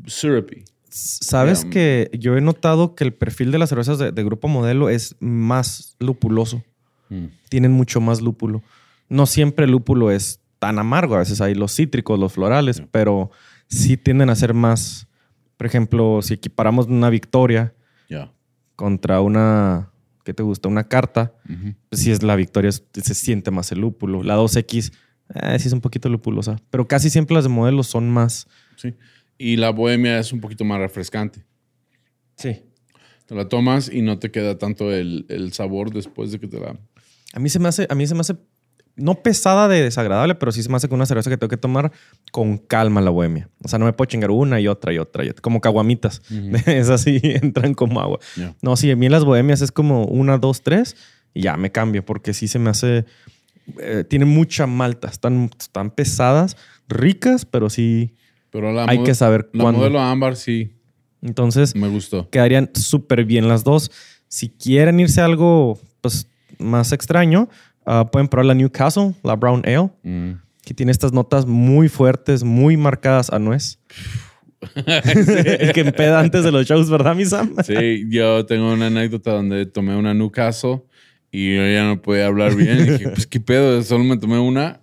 [0.08, 0.64] syrupy.
[0.90, 1.70] Sabes Ya.
[1.70, 5.16] que yo he notado que el perfil de las cervezas de, de Grupo Modelo es
[5.20, 6.64] más lupuloso.
[7.10, 7.26] Mm.
[7.50, 8.62] Tienen mucho más lúpulo.
[9.08, 11.16] No siempre el lúpulo es tan amargo.
[11.16, 13.32] A veces hay los cítricos, los florales, pero
[13.68, 15.08] sí tienden a ser más.
[15.58, 17.74] Por ejemplo, si equiparamos una victoria
[18.76, 19.90] contra una.
[20.24, 20.70] ¿Qué te gusta?
[20.70, 21.34] Una carta.
[21.50, 21.74] Ujú.
[21.90, 24.22] Pues es la victoria, se siente más el lúpulo.
[24.24, 24.94] La 2X
[25.36, 26.58] eh, sí es un poquito lupulosa.
[26.70, 28.48] Pero casi siempre las de modelo son más.
[28.76, 28.94] Sí.
[29.40, 31.44] Y la bohemia es un poquito más refrescante.
[32.36, 32.62] Sí.
[33.26, 36.60] Te la tomas y no te queda tanto el, el sabor después de que te
[36.60, 36.78] la...
[37.34, 38.36] A mí se me hace, a mí se me hace,
[38.98, 41.58] no pesada de desagradable, pero sí se me hace con una cerveza que tengo que
[41.58, 41.92] tomar
[42.32, 43.50] con calma la bohemia.
[43.64, 46.22] O sea, no me puedo chingar una y otra y otra, y otra, como caguamitas.
[46.66, 48.20] Es así, entran como agua.
[48.62, 50.98] No, sí, a mí en las bohemias es como una, dos, tres
[51.34, 53.06] y ya me cambio porque sí se me hace,
[53.80, 56.58] eh, tiene mucha malta, están, están pesadas,
[56.90, 58.16] ricas, pero sí
[58.52, 59.80] Pero la hay que saber La cuándo.
[59.80, 60.72] modelo ámbar sí
[61.22, 62.30] Entonces, me gustó.
[62.30, 63.92] quedarían súper bien las dos.
[64.28, 66.28] Si quieren irse a algo pues,
[66.60, 67.50] más extraño,
[67.86, 70.40] ah, pueden probar la Newcastle, la Brown Ale, Mm.
[70.64, 73.80] que tiene estas notas muy fuertes, muy marcadas a nuez.
[75.74, 77.56] que empeda antes de los shows, ¿verdad, mi Sam?
[77.66, 80.82] Sí, yo tengo una anécdota donde tomé una Newcastle
[81.32, 82.80] y yo ya no podía hablar bien.
[82.80, 84.82] Y dije, pues qué pedo, solo me tomé una.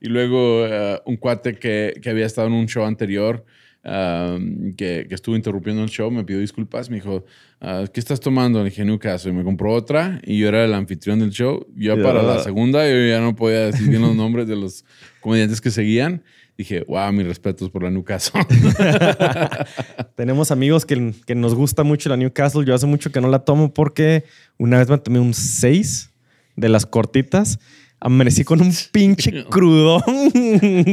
[0.00, 3.44] Y luego eh, un cuate que, que había estado en un show anterior,
[3.84, 6.88] um, que, que estuvo interrumpiendo el show, me pidió disculpas.
[6.90, 7.24] Me dijo,
[7.60, 8.60] ah, ¿qué estás tomando?
[8.60, 9.30] Le dije, Newcastle.
[9.30, 11.66] Y me compró otra y yo era el anfitrión del show.
[11.76, 12.02] Ya Ya.
[12.02, 14.84] para la segunda, yo ya no podía decir bien los nombres de los
[15.20, 16.22] comediantes que seguían.
[16.56, 18.42] Dije, wow, mis respetos por la Newcastle.
[20.16, 22.64] Tenemos amigos que, que nos gusta mucho la Newcastle.
[22.66, 24.24] Yo hace mucho que no la tomo porque
[24.58, 26.10] una vez me tomé un 6
[26.56, 27.58] de las cortitas.
[28.00, 30.02] Amanecí con un pinche crudón,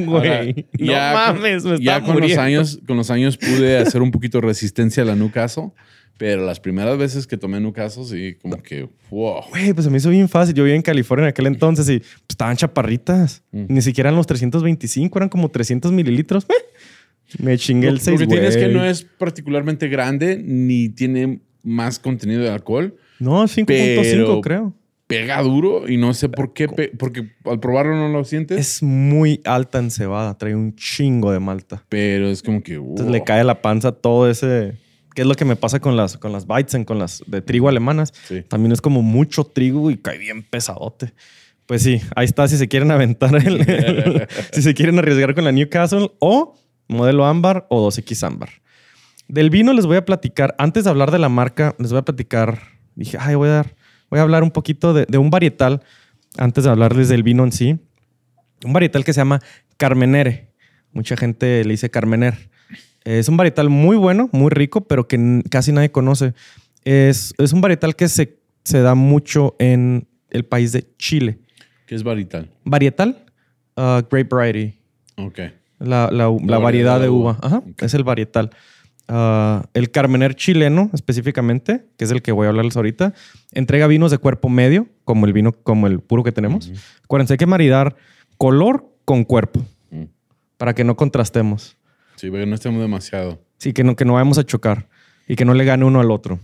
[0.06, 0.68] güey.
[0.78, 2.42] No ya mames, me ya con los muriendo.
[2.42, 5.72] años con los años pude hacer un poquito resistencia a la Newcastle
[6.18, 9.98] pero las primeras veces que tomé Newcastle sí como que wow Güey, pues se me
[10.00, 10.56] hizo bien fácil.
[10.56, 13.44] Yo vivía en California en aquel entonces y pues, estaban chaparritas.
[13.52, 13.66] Mm.
[13.70, 16.48] Ni siquiera eran los 325, eran como 300 mililitros.
[17.40, 21.40] Me chingué el 6, lo que tiene es que no es particularmente grande ni tiene
[21.62, 24.74] más contenido de alcohol No, 5.5 pero- creo.
[25.08, 29.42] Pega duro y no sé por qué porque al probarlo no lo sientes Es muy
[29.46, 30.38] alta en cebada.
[30.38, 31.84] Trae un chingo de malta.
[31.90, 34.74] pero es como que Entonces le cae la panza todo ese...
[35.16, 37.68] ¿Qué es lo que me pasa con las, con las Weizen, con las de trigo
[37.70, 38.14] alemanas?
[38.28, 38.44] Sí.
[38.44, 41.14] También es como mucho trigo y cae bien pesadote.
[41.66, 45.44] Pues sí, ahí está si se quieren aventar el, el- si se quieren arriesgar con
[45.44, 46.56] la Newcastle o
[46.88, 48.50] modelo ámbar o 2X ámbar.
[49.28, 52.04] Del vino les voy a platicar, antes de hablar de la marca, les voy a
[52.04, 52.60] platicar,
[52.96, 53.76] dije, ay, voy a dar,
[54.10, 55.82] voy a hablar un poquito de, de un varietal
[56.38, 57.80] antes de hablarles del vino en sí.
[58.64, 59.42] Un varietal que se llama
[59.78, 60.52] Carmenere.
[60.92, 62.50] Mucha gente le dice Carmener.
[63.04, 66.34] Es un varietal muy bueno, muy rico, pero que casi nadie conoce.
[66.84, 71.40] Es, es un varietal que se, se da mucho en el país de Chile.
[71.86, 73.26] que es varital Varietal,
[73.78, 74.78] uh, Grape Variety.
[75.18, 75.40] Ok.
[75.80, 77.38] La, la- la variedad de uva.
[77.42, 78.50] Ajá, es el varietal.
[79.10, 83.14] Ah, el Carmener chileno, específicamente, que es el que voy a hablarles ahorita,
[83.54, 86.72] entrega vinos de cuerpo medio, como el vino, como el puro que tenemos.
[87.04, 87.96] Acuérdense, hay que maridar
[88.38, 90.04] color con cuerpo, Mm.
[90.58, 91.78] para que no contrastemos.
[92.18, 93.40] Sí, porque no estemos demasiado.
[93.60, 94.90] Sí, que no, que no vayamos a chocar
[95.28, 96.40] y que no le gane uno al otro.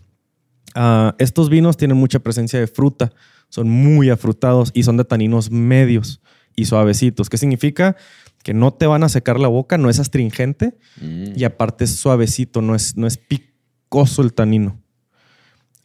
[0.75, 3.11] Ah, estos vinos tienen mucha presencia de fruta,
[3.49, 6.21] son muy afrutados y son de taninos medios
[6.55, 7.29] y suavecitos.
[7.29, 7.95] ¿Qué significa?
[8.43, 11.33] Que no te van a secar la boca, no es astringente Mm.
[11.35, 14.79] y aparte es suavecito, no es, no es picoso el tanino.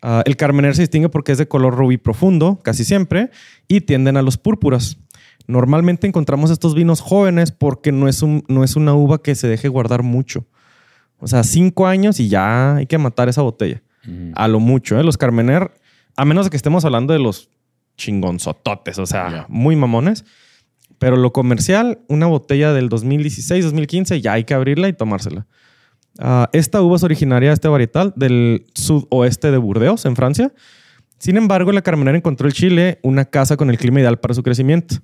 [0.02, 3.30] Ah, el Carmener se distingue porque es de color rubí profundo, casi siempre,
[3.66, 4.98] y tienden a los púrpuras.
[5.46, 9.48] Normalmente encontramos estos vinos jóvenes porque no es, un, no es una uva que se
[9.48, 10.46] deje guardar mucho.
[11.18, 13.82] O sea, cinco años y ya hay que matar esa botella.
[14.04, 14.32] Mm.
[14.34, 15.02] A lo mucho, ¿eh?
[15.02, 15.72] Los Carmener,
[16.16, 17.48] a menos de que estemos hablando de los
[17.96, 20.24] chingonzototes, o sea, muy mamones.
[20.98, 25.46] Pero lo comercial, una botella del 2016, 2015, ya hay que abrirla y tomársela.
[26.18, 30.52] Ah, esta uva es originaria, este varietal, del sudoeste de Burdeos, en Francia.
[31.18, 34.42] Sin embargo, la Carmener encontró en Chile una casa con el clima ideal para su
[34.42, 34.96] crecimiento.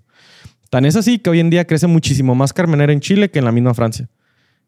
[0.70, 3.44] Tan es así que hoy en día crece muchísimo más Carmener en Chile que en
[3.44, 4.08] la misma Francia.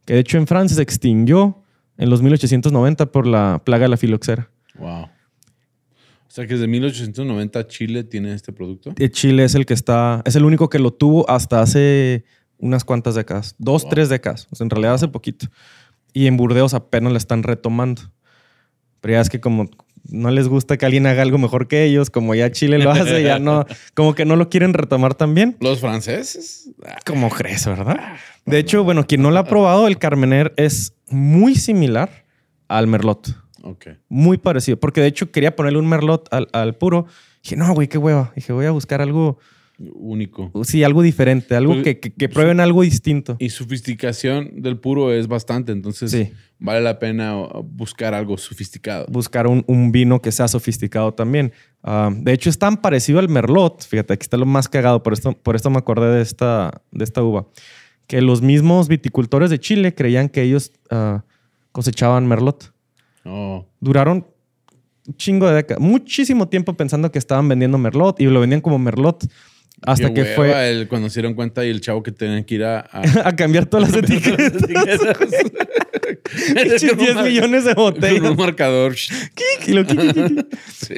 [0.04, 1.64] Que de hecho en Francia se extinguió
[1.98, 4.48] en los 1890 por la plaga de la filoxera.
[4.78, 5.08] Wow.
[6.36, 8.92] O sea que desde 1890 Chile tiene este producto.
[8.98, 12.26] Eh, Chile es el que está, es el único que lo tuvo hasta hace
[12.58, 13.90] unas cuantas décadas, dos, Wow.
[13.92, 14.46] tres décadas.
[14.50, 15.46] O sea, en realidad hace poquito.
[16.12, 18.02] Y en Burdeos apenas la están retomando.
[19.00, 19.70] Pero ya es que como
[20.10, 23.22] no les gusta que alguien haga algo mejor que ellos, como ya Chile lo hace,
[23.22, 25.56] ya no, como que no lo quieren retomar también.
[25.60, 26.68] Los franceses.
[26.84, 27.98] Ah, Como crees, ¿verdad?
[28.44, 32.26] De hecho, bueno, quien no lo ha probado, el Carmener es muy similar
[32.68, 33.45] al Merlot.
[33.62, 33.88] Ok.
[34.08, 34.78] Muy parecido.
[34.78, 37.06] Porque de hecho quería ponerle un Merlot al, al puro.
[37.42, 38.32] Dije, no, güey, qué hueva.
[38.36, 39.38] Dije, voy a buscar algo,
[39.78, 40.50] Único.
[40.64, 43.36] sí, algo diferente, algo Pues, que, que- que prueben algo distinto.
[43.38, 46.32] Y sofisticación del puro es bastante, entonces Sí.
[46.58, 49.04] vale la pena buscar algo sofisticado.
[49.08, 51.52] Buscar un, un vino que sea sofisticado también.
[51.82, 53.84] Ah, de hecho, es tan parecido al Merlot.
[53.86, 55.02] Fíjate, aquí está lo más cagado.
[55.02, 57.46] Por esto, por esto me acordé de esta, de esta uva.
[58.06, 61.24] Que los mismos viticultores de Chile creían que ellos ah,
[61.72, 62.72] cosechaban Merlot.
[63.26, 64.26] Oh, duraron
[65.06, 68.78] un chingo de décadas, muchísimo tiempo pensando que estaban vendiendo Merlot y lo vendían como
[68.78, 69.24] Merlot
[69.82, 72.54] hasta que hueva fue el- cuando se dieron cuenta y el chavo que tenían que
[72.54, 72.80] ir a...
[72.80, 74.52] a- a cambiar todas las etiquetas.
[76.54, 78.36] Pinches 10 millones de Con un botellas.
[78.38, 78.94] marcador.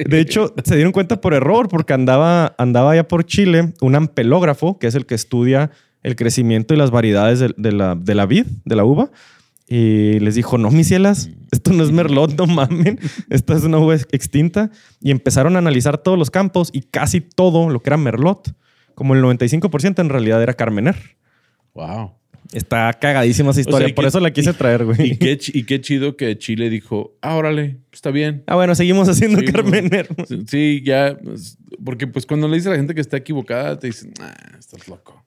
[0.07, 4.79] De hecho, se dieron cuenta por error porque andaba, andaba ya por Chile un ampelógrafo,
[4.79, 5.71] que es el que estudia
[6.03, 9.11] el crecimiento y las variedades de, de la, de la vid, de la uva.
[9.71, 12.99] Y les dijo, no, mis cielas, esto no es Merlot, no mamen.
[13.29, 14.71] Esta es una uva ex- extinta.
[14.99, 18.55] Y empezaron a analizar todos los campos y casi todo lo que era Merlot,
[18.95, 20.95] como el 95% en realidad era Carmener.
[21.75, 22.13] Wow.
[22.51, 25.17] Está cagadísima esa historia, y por qué- eso la quise traer, Y güey.
[25.19, 28.43] qué, chi- y qué chido que Chile dijo, ah, órale, está bien.
[28.47, 30.07] Ah, bueno, seguimos haciendo Carmener.
[30.27, 31.15] Sí, Sí, ya.
[31.23, 34.33] pues, Porque pues cuando le dice a la gente que está equivocada, te dicen, ah,
[34.57, 35.18] estás loco.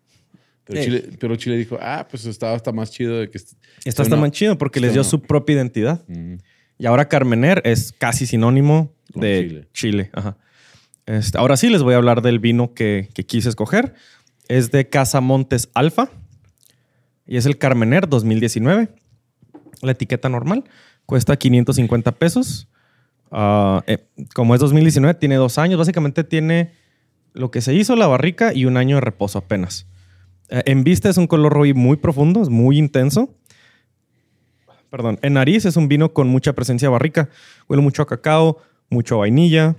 [0.65, 0.83] Pero.
[0.85, 3.39] Chile, pero Chile dijo, ah, pues estaba hasta más chido de que...
[3.85, 6.03] está una- más chido porque les dio su propia identidad.
[6.09, 6.35] Mm,
[6.79, 9.69] Y ahora Carmener es casi sinónimo Con de Chile.
[9.73, 10.11] Chile.
[10.13, 10.37] Ajá.
[11.07, 13.95] Este, ahora sí les voy a hablar del vino que, que quise escoger.
[14.49, 16.11] Es de Casa Montes Alfa
[17.27, 18.89] y es el Carmener 2019.
[19.83, 20.65] La etiqueta normal
[21.07, 22.69] cuesta 550 pesos.
[23.33, 23.99] Ah, eh,
[24.35, 25.79] como es 2019, tiene dos años.
[25.79, 26.73] Básicamente tiene
[27.33, 29.87] lo que se hizo la barrica y un año de reposo apenas.
[30.53, 33.35] Eh, en vista es un color muy profundo, es muy intenso.
[34.91, 37.31] Perdón, en nariz es un vino con mucha presencia barrica.
[37.69, 38.59] Huele mucho a cacao,
[38.91, 39.77] mucho vainilla.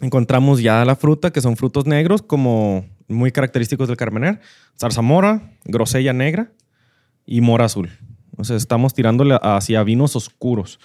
[0.00, 4.40] Encontramos ya la fruta, que son frutos negros, como muy característicos del Carmener.
[4.78, 6.52] Zarzamora, grosella negra
[7.26, 7.90] y mora azul.
[8.36, 10.78] O estamos tirándole hacia vinos oscuros.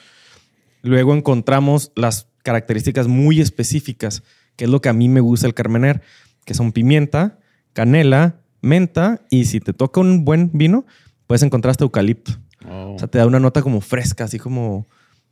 [0.81, 4.23] Luego encontramos las características muy específicas,
[4.55, 6.01] que es lo que a mí me gusta el Carmener,
[6.43, 7.37] que son pimienta,
[7.73, 10.85] canela, menta y si te toca un buen vino,
[11.27, 12.33] puedes encontrar hasta eucalipto.
[12.67, 14.87] oh, O sea, te da una nota como fresca, así como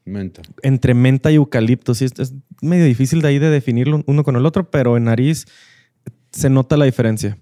[0.06, 0.42] menta.
[0.64, 1.94] entre menta y eucalipto.
[1.94, 5.06] Sí, es, es medio difícil de ahí de definirlo uno con el otro, pero en
[5.06, 5.46] nariz
[6.32, 7.38] se nota la diferencia.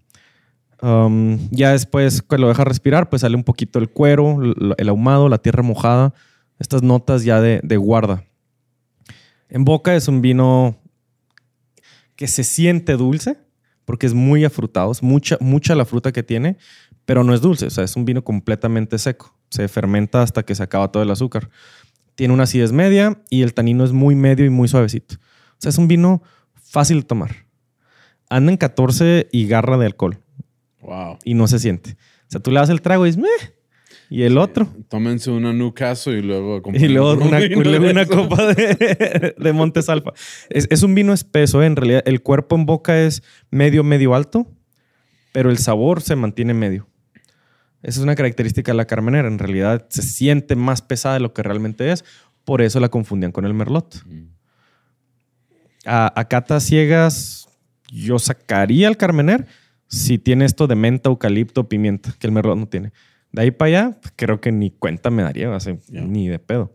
[0.82, 4.40] Um, ya después, que lo deja respirar, pues sale un poquito el cuero,
[4.78, 6.14] el ahumado, la tierra mojada,
[6.60, 8.26] estas notas ya de, de guarda.
[9.50, 10.78] En boca es un vino
[12.16, 13.38] que se siente dulce,
[13.86, 16.58] porque es muy afrutado, es mucha, mucha la fruta que tiene,
[17.06, 19.36] pero no es dulce, o sea, es un vino completamente seco.
[19.50, 21.50] Se fermenta hasta que se acaba todo el azúcar.
[22.16, 25.16] Tiene una acidez media y el tanino es muy medio y muy suavecito.
[25.16, 26.24] O sea, es un vino
[26.56, 27.46] fácil de tomar.
[28.30, 30.20] Anda en 14 y garra de alcohol.
[30.82, 31.18] Wow.
[31.24, 31.98] y no se siente.
[32.28, 33.28] O sea, tú le das el trago y es meh.
[34.10, 34.68] Y el otro.
[34.90, 40.12] Tómense una Newcastle y luego Y luego una, luego una copa de, de Montes Alfa.
[40.50, 41.66] Es, es un vino espeso, ¿eh?
[41.66, 42.04] en realidad.
[42.06, 44.48] El cuerpo en boca es medio, medio alto,
[45.32, 46.88] pero el sabor se mantiene medio.
[47.82, 49.28] Esa es una característica de la Carmenera.
[49.28, 52.04] En realidad se siente más pesada de lo que realmente es.
[52.44, 54.04] Por eso la confundían con el Merlot.
[55.86, 57.48] A, a catas ciegas,
[57.92, 59.46] yo sacaría el Carmener
[59.88, 62.92] si tiene esto de menta, eucalipto, pimienta, que el Merlot no tiene.
[63.36, 66.02] De ahí para allá, pues, creo que ni cuenta me daría, o sea, Ya.
[66.02, 66.72] ni de pedo.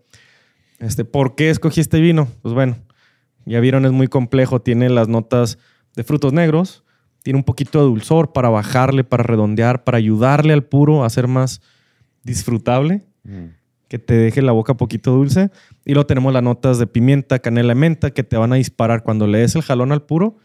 [0.79, 2.29] Este, ¿Por qué escogí este vino?
[2.43, 2.77] Pues bueno,
[3.47, 4.61] ya vieron, es muy complejo.
[4.61, 5.59] Tiene las notas
[5.97, 6.85] de frutos negros,
[7.23, 11.27] tiene un poquito de dulzor para bajarle, para redondear, para ayudarle al puro a ser
[11.29, 11.61] más
[12.23, 13.47] disfrutable Mm.
[13.89, 15.51] que te deje la boca poquito dulce.
[15.85, 19.03] Y luego tenemos las notas de pimienta, canela y menta que te van a disparar.
[19.03, 20.37] Cuando le des el jalón al puro,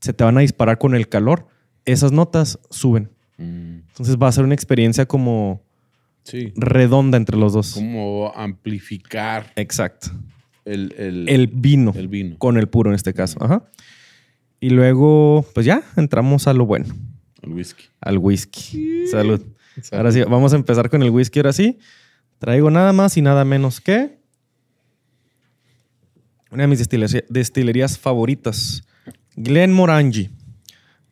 [0.00, 1.46] se te van a disparar con el calor.
[1.84, 3.10] Esas notas suben.
[3.38, 3.80] Mm.
[3.88, 5.62] Entonces va a ser una experiencia como
[6.24, 6.52] Sí.
[6.56, 7.74] redonda entre los dos.
[7.74, 10.10] Como amplificar Exacto.
[10.64, 11.92] el, el, El vino.
[11.96, 12.36] el vino.
[12.38, 13.42] Con el puro en este caso.
[13.42, 13.64] Ajá.
[14.60, 16.94] Y luego, pues ya, entramos a lo bueno,
[17.42, 17.84] El whisky.
[18.00, 19.06] al whisky.
[19.08, 19.40] Salud.
[19.80, 19.94] Salud.
[19.98, 21.40] Ahora sí, vamos a empezar con el whisky.
[21.40, 21.78] Ahora sí,
[22.38, 24.18] traigo nada más y nada menos que
[26.50, 28.82] una de mis destilería- destilerías favoritas,
[29.36, 30.30] Glenmorangie,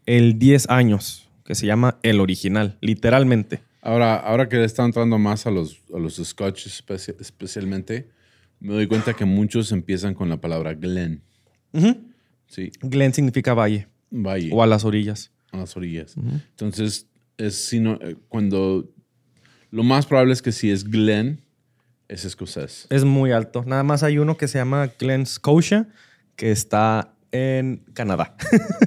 [0.06, 3.61] el 10 años, que se llama el original, literalmente.
[3.82, 8.09] Ahora, ahora que le está entrando más a los, a los scotch especia- especialmente,
[8.61, 11.22] me doy cuenta que muchos empiezan con la palabra Glen.
[12.46, 15.32] Sí, Glen significa valle valle, o a las orillas.
[15.51, 16.14] a las orillas.
[16.16, 18.88] Entonces, es sino, eh, cuando
[19.72, 21.40] lo más probable es que si es Glen,
[22.07, 22.86] es escocés.
[22.90, 23.64] Es muy alto.
[23.66, 25.88] Nada más hay uno que se llama Glen Scotia,
[26.36, 28.35] que está en Canadá.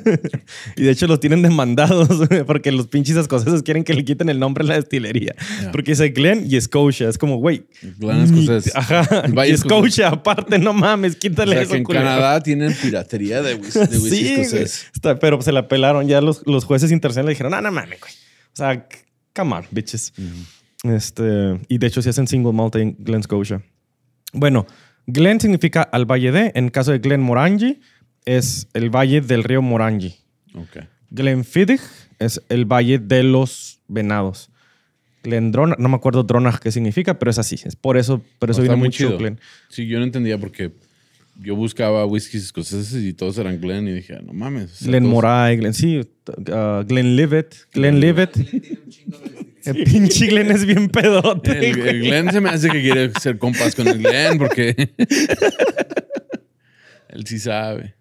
[0.76, 2.10] y de hecho los tienen demandados
[2.48, 5.34] porque los pinches escoceses quieren que le quiten el nombre a la destilería.
[5.72, 7.08] Porque dice Glen y Scotia.
[7.10, 7.66] Es como, güey.
[8.00, 8.76] Glen escocés.
[8.76, 9.08] Ajá.
[9.48, 9.58] Y.
[9.58, 12.06] Scotia, aparte, no mames, O quítale sea, eso, que en culero.
[12.06, 14.42] Canadá tienen piratería de, whis- de whisky Sí, güey.
[14.42, 14.86] escocés.
[14.94, 16.08] Está- pero se la pelaron.
[16.08, 18.12] Ya los, los jueces internacionales dijeron, no, no mames, güey.
[18.14, 18.88] O sea,
[19.36, 20.14] come on, bitches.
[20.84, 23.62] Este, y de hecho, si hacen single malt en Glen Scotia.
[24.34, 24.66] Bueno,
[25.08, 26.52] Glen significa al valle de.
[26.56, 27.80] En caso de Glen Morangi,
[28.26, 30.16] es el valle del río Morangi.
[30.56, 30.86] Ok.
[31.10, 31.82] Glenfiddich
[32.20, 34.50] es el valle de los venados.
[35.24, 37.56] Glendronach, no me acuerdo Dronach qué significa, pero es así.
[37.64, 39.18] Es por eso, por eso Está viene muy mucho chido.
[39.18, 39.40] Glen.
[39.70, 40.72] Sí, yo no entendía porque
[41.40, 44.72] yo buscaba whiskies escoceses y todos eran Glen y dije, no mames.
[44.72, 48.36] o sea, Glen todos- Moray, Glen, sí, uh, Glen Livet, Glen Livet.
[49.66, 51.70] El pinche Glen es bien pedote.
[51.70, 54.76] El, el Glen se me hace que quiere ser compas con el Glen porque
[57.10, 57.96] él sí sabe.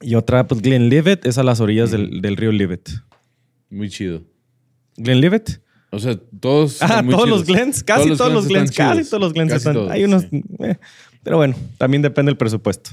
[0.00, 2.88] Y otra, pues Glen Livet es a las orillas del, del río Livet.
[3.70, 4.22] Muy chido.
[4.96, 5.60] Glen Livet.
[5.90, 6.82] O sea, todos.
[6.82, 7.38] Ah, muy todos chidos.
[7.40, 9.74] los Glens, casi todos, los Glens, casi todos los Glens están.
[9.74, 10.42] todos, Hay unos, sí.
[10.60, 10.76] eh,
[11.22, 12.90] pero bueno, también depende del presupuesto.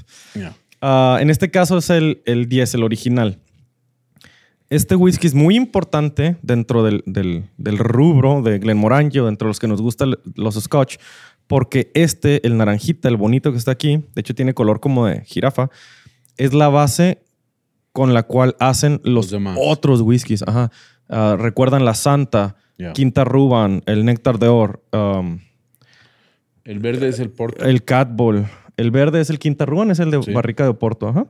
[0.80, 3.38] Ah, en este caso es el, el 10, el original.
[4.68, 9.50] Este whisky es muy importante dentro del, del, del rubro de Glenmorangie o dentro de
[9.50, 10.96] los que nos gustan los scotch,
[11.46, 15.20] porque este, el naranjita, el bonito que está aquí, de hecho tiene color como de
[15.24, 15.70] jirafa,
[16.36, 17.22] es la base
[17.92, 19.56] con la cual hacen los, Los demás.
[19.60, 20.42] otros whiskies.
[20.46, 20.70] Ajá.
[21.08, 22.56] Ah, recuerdan la Santa.
[22.92, 25.38] Quinta Ruban, el Néctar de Or, um,
[26.64, 27.64] El verde es el porto.
[27.64, 28.46] el Catball.
[28.76, 30.32] El verde es el Quinta Ruban, es el de Sí.
[30.32, 31.08] barrica de Oporto.
[31.08, 31.26] Ajá.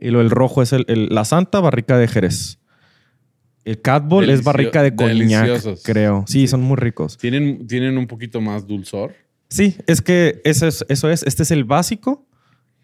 [0.00, 2.58] Y lo, el rojo es el, el- la Santa barrica de Jerez.
[3.66, 6.24] El Catball es Delicio- barrica de coñac, creo.
[6.26, 7.18] Sí, son muy ricos.
[7.18, 9.14] Tienen, tienen un poquito más dulzor.
[9.50, 11.22] Sí, es que eso es, eso es.
[11.24, 12.26] Este es el básico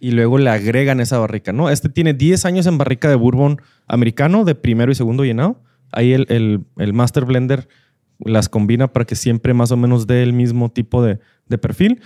[0.01, 1.71] y luego le agregan esa barrica, ¿no?
[1.71, 5.63] Este tiene 10 años en barrica de bourbon americano de primero y segundo llenado.
[5.93, 7.69] Ahí el, el- el Master Blender
[8.19, 11.19] las combina para que siempre más o menos dé el mismo tipo de,
[11.49, 12.01] de perfil.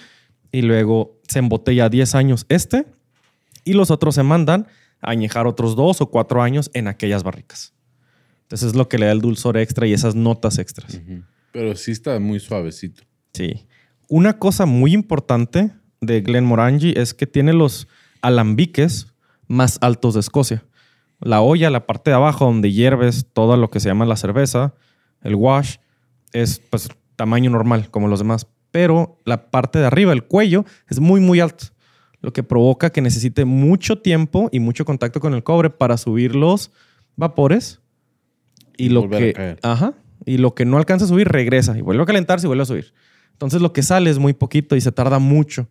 [0.53, 2.87] Y luego se embotella 10 años este
[3.65, 4.67] y los otros se mandan
[5.01, 7.75] a añejar otros dos o cuatro años en aquellas barricas.
[8.43, 11.01] Entonces es lo que le da el dulzor extra y esas notas extras.
[11.53, 13.03] Pero sí está muy suavecito.
[13.35, 13.67] Sí.
[14.09, 15.71] Una cosa muy importante
[16.01, 17.89] de Glenmorangie es que tiene los
[18.23, 19.15] alambiques
[19.47, 20.65] más altos de Escocia.
[21.21, 24.75] La olla, la parte de abajo donde hierves todo lo que se llama la cerveza,
[25.23, 25.77] el wash,
[26.33, 28.47] es pues tamaño normal como los demás.
[28.71, 31.67] Pero la parte de arriba, el cuello, es muy, muy alto.
[32.21, 36.37] Lo que provoca que necesite mucho tiempo y mucho contacto con el cobre para subir
[36.37, 36.71] los
[37.17, 37.81] vapores.
[38.77, 39.95] Y, Y lo que, ajá,
[40.25, 42.67] y lo que no alcanza a subir regresa y vuelve a calentarse y vuelve a
[42.67, 42.93] subir.
[43.33, 45.69] Entonces lo que sale es muy poquito y se tarda mucho.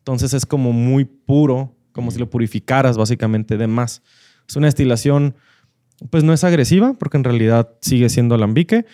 [0.00, 4.02] Entonces es como muy puro, como si lo purificaras básicamente de más.
[4.48, 5.34] Es una destilación
[6.10, 8.86] pues no es agresiva, porque en realidad sigue siendo alambique,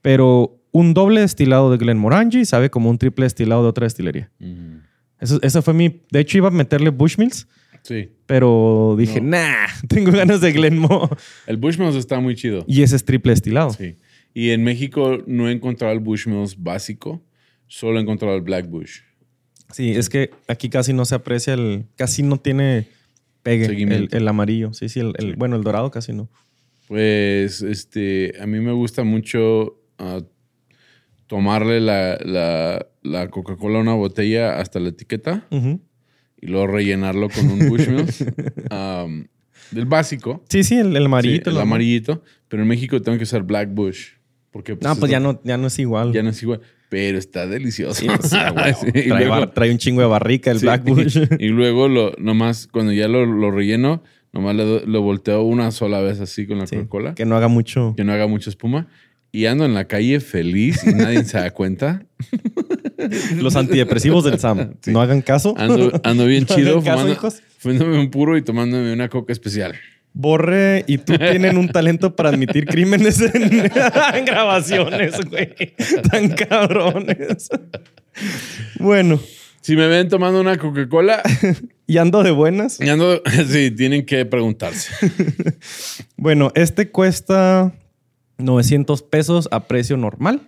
[0.00, 4.30] pero un doble destilado de Glenmorangie sabe como un triple destilado de otra destilería.
[4.38, 4.78] Mm.
[5.20, 6.02] Eso, esa fue mi...
[6.10, 7.46] De hecho, iba a meterle Bushmills,
[7.82, 8.10] Sí.
[8.26, 9.36] pero dije, No.
[9.36, 11.08] nah, tengo ganas de Glenmo.
[11.46, 12.64] El Bushmills está muy chido.
[12.66, 13.70] Y ese es triple destilado.
[13.70, 13.96] Sí.
[14.34, 17.22] Y en México no he encontrado el Bushmills básico,
[17.66, 19.00] solo he encontrado el Black Bush.
[19.72, 21.86] Sí, es que aquí casi no se aprecia el...
[21.96, 22.88] Casi no tiene
[23.42, 24.72] pegue el, el amarillo.
[24.72, 26.28] Sí, sí, el, bueno, el dorado casi no.
[26.88, 30.20] Pues este, a mí me gusta mucho ah,
[31.26, 35.46] tomarle la, la- la Coca-Cola a una botella hasta la etiqueta
[36.40, 38.24] y luego rellenarlo con un Bushmills.
[38.70, 39.26] um,
[39.70, 40.44] del básico.
[40.48, 41.50] Sí, sí, el, el amarillito.
[41.50, 42.22] Sí, el amarillito.
[42.48, 44.08] Pero en México tengo que usar Black Bush.
[44.50, 46.12] Porque No, es pues ya no, ya no es igual.
[46.12, 46.60] ya no es igual.
[46.88, 47.94] Pero está delicioso.
[48.00, 48.06] Sí.
[48.22, 50.66] Sí, trae, luego- bar- trae un chingo de barrica el Sí.
[50.66, 51.18] Black Bush.
[51.38, 55.70] Y luego lo, nomás, cuando ya lo, lo relleno, nomás le do- lo volteo una
[55.72, 57.14] sola vez así con la Sí, Coca-Cola.
[57.14, 57.94] que no haga mucho.
[57.96, 58.86] Que no haga mucha espuma.
[59.32, 62.06] Y ando en la calle feliz y nadie se da cuenta.
[63.36, 64.74] Los antidepresivos del Sam.
[64.80, 64.92] Sí.
[64.92, 65.54] No hagan caso.
[65.58, 69.74] Ando, ando bien No chido caso, fumando, fumándome un puro y tomándome una coca especial.
[70.18, 73.42] Borre y tú tienen un talento para admitir crímenes en,
[74.14, 75.54] en grabaciones, güey.
[76.10, 77.50] Tan cabrones.
[78.78, 79.20] Bueno,
[79.60, 81.22] Si me ven tomando una Coca-Cola,
[81.86, 82.80] y ando de buenas.
[82.80, 84.90] y ando, sí, tienen que preguntarse.
[86.16, 87.72] Bueno, este cuesta
[88.38, 90.40] 900 pesos a precio normal.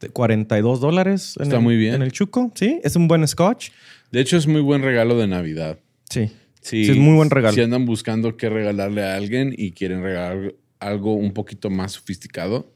[0.00, 1.34] de 42 dólares.
[1.40, 1.94] Está el- muy bien.
[1.94, 2.78] En el chuco, sí.
[2.84, 3.70] Es un buen scotch.
[4.10, 5.78] De hecho, es muy buen regalo de Navidad.
[6.10, 6.30] Sí.
[6.68, 7.54] Sí, Sí, es muy buen regalo.
[7.54, 12.72] Si andan buscando qué regalarle a alguien y quieren regalar algo un poquito más sofisticado,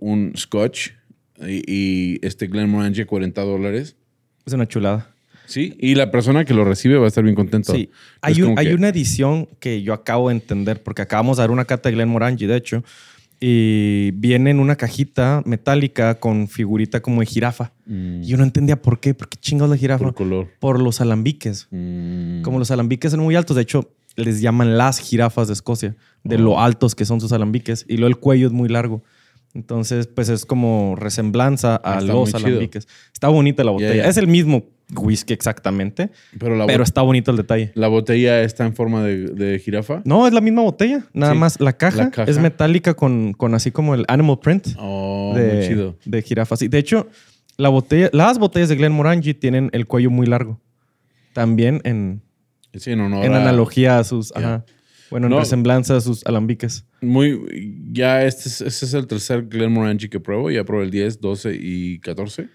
[0.00, 0.90] un scotch
[1.46, 3.96] y, y este Glenmorangie 40 dólares.
[4.46, 5.14] Es una chulada.
[5.46, 7.72] Sí, y la persona que lo recibe va a estar bien contento.
[7.74, 7.90] Sí.
[8.20, 11.42] Hay, un- como hay que- una edición que yo acabo de entender, porque acabamos de
[11.42, 12.84] dar una cata de Glenmorangie, de hecho,
[13.42, 17.72] y viene en una cajita metálica con figurita como de jirafa.
[17.86, 20.04] Mm, Y yo no entendía por qué, por qué chingados la jirafa.
[20.04, 20.48] por color.
[20.58, 21.66] Por los alambiques.
[21.70, 25.96] Mm, Como los alambiques son muy altos, de hecho, les llaman las jirafas de Escocia,
[26.24, 26.40] de Oh.
[26.40, 27.86] lo altos que son sus alambiques.
[27.88, 29.02] Y luego el cuello es muy largo.
[29.54, 32.46] Entonces, pues es como resemblanza a está los muy chido.
[32.48, 32.86] alambiques.
[33.12, 34.06] Está bonita la botella.
[34.08, 34.64] Es el mismo
[34.96, 37.70] whisky exactamente, pero la, pero está bonito el detalle.
[37.74, 40.02] la botella está en forma de, de jirafa.
[40.04, 41.04] No, es la misma botella.
[41.12, 41.38] Nada Sí.
[41.38, 42.30] más la caja, La caja.
[42.30, 45.96] es metálica con, con así como el animal print Oh, muy de, chido.
[46.04, 46.56] de jirafa.
[46.56, 47.08] Sí, de hecho,
[47.56, 50.60] la botella, las botellas de Glenmorangie tienen el cuello muy largo.
[51.32, 52.22] También en,
[52.74, 54.34] Sí, en honor en a- analogía a sus...
[54.36, 54.64] Ajá.
[55.10, 55.38] Bueno, en No.
[55.40, 56.84] resemblanza a sus alambiques.
[57.00, 60.50] Muy, ya este es, este es el tercer Glenmorangie que pruebo.
[60.50, 62.48] Ya probé el 10, 12 y 14,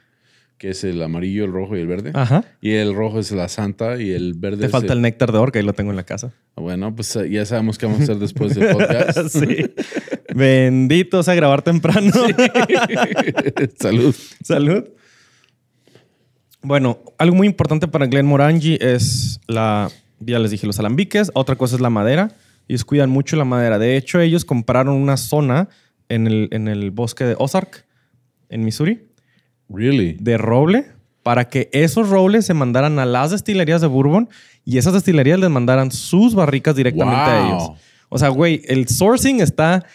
[0.58, 2.12] que es el amarillo, el rojo y el verde.
[2.14, 2.45] Ajá.
[2.62, 5.38] Y el rojo es la santa y el verde Te es falta el néctar de
[5.38, 6.34] orca y lo tengo en la casa.
[6.56, 9.28] Bueno, pues eh, ya sabemos qué vamos a hacer después del podcast.
[9.30, 9.74] sí.
[10.34, 12.12] Bendito sea grabar temprano.
[13.80, 14.16] Salud.
[14.43, 14.86] Salud.
[16.62, 19.89] Bueno, algo muy importante para Glenmorangie es la,
[20.20, 21.32] ya les dije, los alambiques.
[21.36, 22.32] Otra cosa es la madera.
[22.68, 23.78] Ellos cuidan mucho la madera.
[23.80, 25.70] De hecho, ellos compraron una zona
[26.09, 27.86] en el, en el bosque de Ozark,
[28.49, 29.07] en Missouri,
[29.70, 30.18] Really?
[30.20, 30.86] de roble,
[31.24, 34.30] para que esos robles se mandaran a las destilerías de Bourbon
[34.63, 37.72] y esas destilerías les mandaran sus barricas directamente a ellos.
[38.09, 39.86] O sea, güey, el sourcing está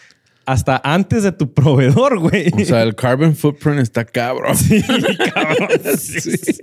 [0.51, 2.51] hasta antes de tu proveedor, güey.
[2.53, 4.55] O sea, el carbon footprint está cabrón.
[4.57, 4.83] Sí,
[5.33, 5.69] cabrón.
[5.97, 6.53] Sí, sí.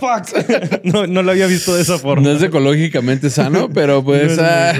[0.00, 0.84] Fuck.
[0.84, 2.22] No, no lo había visto de esa forma.
[2.22, 4.38] No es ecológicamente sano, pero pues...
[4.38, 4.72] No ah,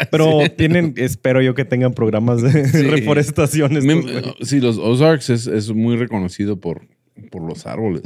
[0.10, 3.76] Pero tienen, espero yo que tengan programas de reforestación.
[3.76, 6.86] estos, sí, los Ozarks es, es muy reconocido por,
[7.30, 8.02] por los árboles.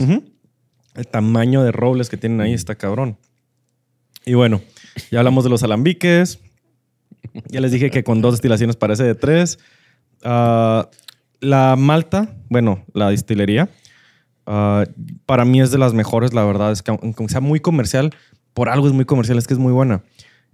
[0.95, 3.19] El tamaño de robles que tienen ahí está cabrón.
[4.25, 4.63] Y bueno,
[5.11, 6.39] ya hablamos de los alambiques.
[7.49, 9.59] Ya les dije que con dos destilaciones parece de tres.
[10.25, 10.89] Ah,
[11.41, 13.69] la malta, bueno, la destilería,
[14.47, 14.85] ah,
[15.27, 16.73] para mí es de las mejores, la verdad.
[16.73, 18.15] Es que aunque sea muy comercial,
[18.55, 20.03] por algo es muy comercial, es que es muy buena.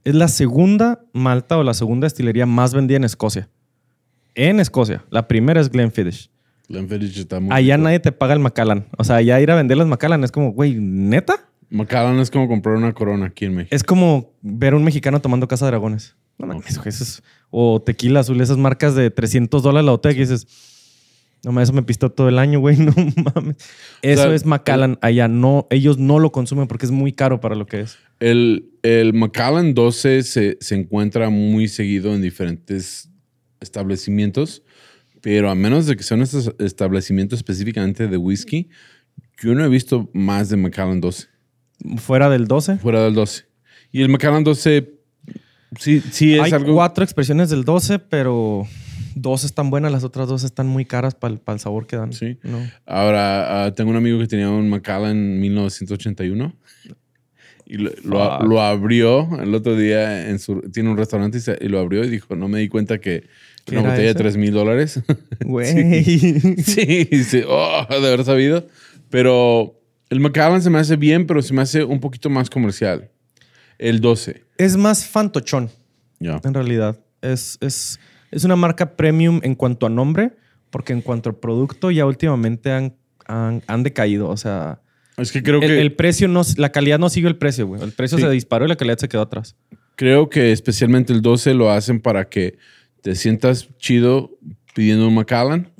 [0.05, 3.49] Es la segunda malta o la segunda destilería más vendida en Escocia.
[4.35, 5.05] En Escocia.
[5.11, 6.31] La primera es Glenfiddich.
[6.69, 7.85] Glenfiddich está muy Allá rico.
[7.85, 8.87] nadie te paga el Macallan.
[8.97, 11.35] O sea, allá ir a vender las Macallan es como, güey, ¿neta?
[11.71, 13.75] Macallan es como comprar una corona aquí en México.
[13.75, 16.15] Es como ver a un mexicano tomando Casa Dragones.
[16.39, 20.15] No mames, güey, eso es- O tequila azul, esas marcas de 300 dólares la botella
[20.15, 20.47] que dices,
[21.45, 22.93] no mames, eso me pistó todo el año, güey, no
[23.35, 23.57] mames.
[24.03, 25.29] Eso sea, es Macallan allá.
[25.29, 27.97] No, ellos no lo consumen porque es muy caro para lo que es.
[28.21, 33.11] El, el Macallan 12 se, se encuentra muy seguido en diferentes
[33.61, 34.63] establecimientos,
[35.21, 38.69] pero a menos de que sean estos establecimientos específicamente de whisky,
[39.41, 41.27] yo no he visto más de Macallan 12,
[41.99, 42.79] Fuera del 12.
[42.79, 43.45] fuera del 12.
[43.93, 44.98] Y el Macallan 12
[45.79, 46.75] Sí, sí es Hay algo.
[46.75, 48.67] cuatro expresiones del 12, pero
[49.15, 52.13] dos están buenas, las otras dos están muy caras para el, sabor que dan.
[52.13, 52.39] Sí.
[52.43, 52.59] No.
[52.87, 56.55] Ahora, ah, tengo un amigo que tenía un Macallan 1981
[57.67, 60.61] y lo, lo- lo abrió el otro día en su...
[60.73, 63.25] Tiene un restaurante y, se- y lo abrió y dijo, no me di cuenta que
[63.67, 64.19] ¿Qué una botella de eso?
[64.21, 65.01] 3 mil dólares.
[65.45, 66.03] Güey.
[66.63, 68.67] sí, sí, oh, de haber sabido.
[69.11, 73.11] Pero el Macallan se me hace bien, pero se me hace un poquito más comercial.
[73.79, 74.43] El 12.
[74.59, 75.71] Es más fantochón,
[76.21, 76.41] Ya.
[76.45, 76.99] en realidad.
[77.23, 77.99] Es, es,
[78.31, 80.33] es una marca premium en cuanto a nombre,
[80.71, 82.95] porque en cuanto a producto ya últimamente han,
[83.27, 84.29] han, han decaído.
[84.29, 84.81] O sea,
[85.17, 85.81] Es que creo el, que...
[85.81, 87.83] el precio no, la calidad no sigue el precio, güey.
[87.83, 88.25] El precio Sí.
[88.25, 89.57] se disparó y la calidad se quedó atrás.
[89.97, 92.59] Creo que especialmente el 12 lo hacen para que
[93.01, 94.39] te sientas chido
[94.75, 95.73] pidiendo un Macallan,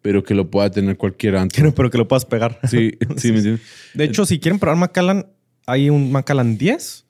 [0.00, 1.54] pero que lo pueda tener cualquier antro.
[1.56, 2.58] Quiero, pero que lo puedas pegar.
[2.70, 3.60] Sí, sí, ¿me entiendes?
[3.92, 5.26] De hecho, si quieren probar Macallan,
[5.66, 7.04] hay un Macallan 10.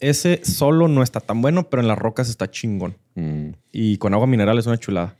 [0.00, 2.96] Ese solo no está tan bueno, pero en las rocas está chingón.
[3.14, 3.50] Mm.
[3.72, 5.16] Y con agua mineral es una chulada.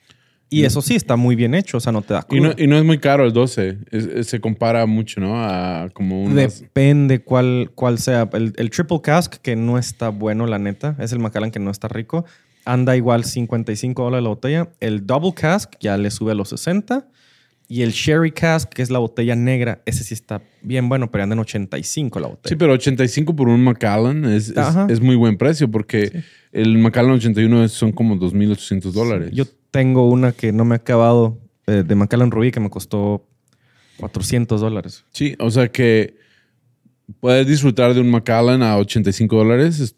[0.49, 1.79] Y eso sí, está muy bien hecho.
[1.79, 2.63] O sea, no te da Y no, cruda.
[2.65, 3.79] y no es muy caro el 12.
[3.91, 5.35] Es- es- se compara mucho, ¿no?
[5.45, 6.37] A como un...
[6.37, 8.29] Depende cuál, cuál sea.
[8.33, 10.95] El, el Triple Cask, que no está bueno, la neta.
[11.01, 12.25] Es el Macallan que no está rico.
[12.65, 14.69] Anda igual 55 dólares la botella.
[14.79, 17.09] El Double Cask ya le sube a los 60.
[17.69, 21.25] Y el Sherry Cask, que es la botella negra, ese sí está bien bueno, pero
[21.25, 22.49] anda en 85 la botella.
[22.49, 24.55] Sí, pero 85 por un Macallan es,
[24.89, 29.31] es, muy buen precio porque el Macallan 81 es- son como 2.800 dólares.
[29.33, 33.27] Yo tengo una que no me ha acabado eh, de Macallan Rubí que me costó
[33.99, 35.05] 400 dólares.
[35.11, 36.17] Sí, o sea que
[37.21, 39.97] poder disfrutar de un Macallan a 85 dólares es-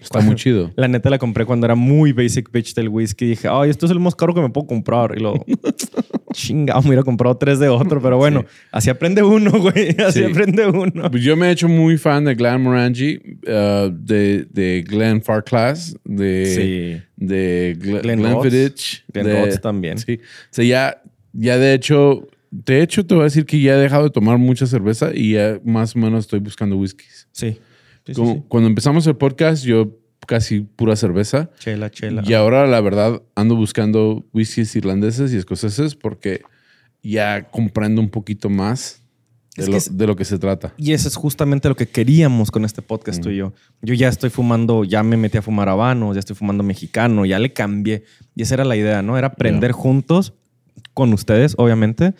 [0.00, 0.72] está muy chido.
[0.76, 3.26] La neta la compré cuando era muy basic bitch del whisky.
[3.26, 5.14] Dije, ay, esto es el más caro que me puedo comprar.
[5.16, 5.34] Y lo
[6.32, 8.00] chingado, me hubiera comprado tres de otro.
[8.00, 9.90] Pero bueno, así aprende uno, güey.
[10.00, 10.24] Así Sí.
[10.24, 11.10] aprende uno.
[11.10, 15.96] Pues yo me he hecho muy fan de Glenn Morangi, uh, de, de Glenn Farclas,
[16.04, 17.02] de, Sí.
[17.16, 19.04] de Glen, Glenn Glenfiddich.
[19.12, 19.98] Glenn de- Rhodes también.
[19.98, 20.20] Sí.
[20.22, 23.78] O sea, ya, ya de hecho, de hecho te voy a decir que ya he
[23.78, 27.28] dejado de tomar mucha cerveza y ya más o menos estoy buscando whiskies.
[27.32, 27.58] Sí.
[28.06, 28.42] Sí, sí, Como- sí.
[28.48, 29.96] Cuando empezamos el podcast, yo
[30.26, 31.50] casi pura cerveza.
[31.58, 32.22] Chela, chela.
[32.24, 36.42] Y ahora, la verdad, ando buscando whiskies irlandeses y escoceses porque
[37.02, 39.02] ya comprendo un poquito más
[39.56, 40.74] de, lo, es- de lo que se trata.
[40.76, 43.52] Y eso es justamente lo que queríamos con este podcast, tú y yo.
[43.82, 47.38] Yo ya estoy fumando, ya me metí a fumar habano, ya estoy fumando mexicano, ya
[47.38, 48.04] le cambié.
[48.36, 49.18] Y esa era la idea, ¿no?
[49.18, 50.34] Era aprender juntos
[50.94, 52.14] con ustedes, obviamente.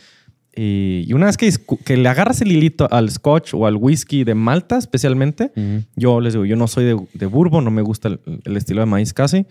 [0.57, 4.35] Y, y una vez que, le agarras el hilito al scotch o al whisky de
[4.35, 5.53] Malta, especialmente,
[5.97, 8.81] yo les digo, yo no soy de, de bourbon, no me gusta el, el estilo
[8.81, 9.47] de maíz casi.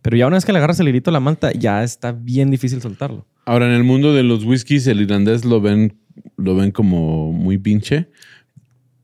[0.00, 2.50] Pero ya una vez que le agarras el hilito a la Malta, ya está bien
[2.50, 3.26] difícil soltarlo.
[3.44, 5.98] Ahora, en el mundo de los whiskies, el irlandés lo ven,
[6.36, 8.08] lo ven como muy pinche.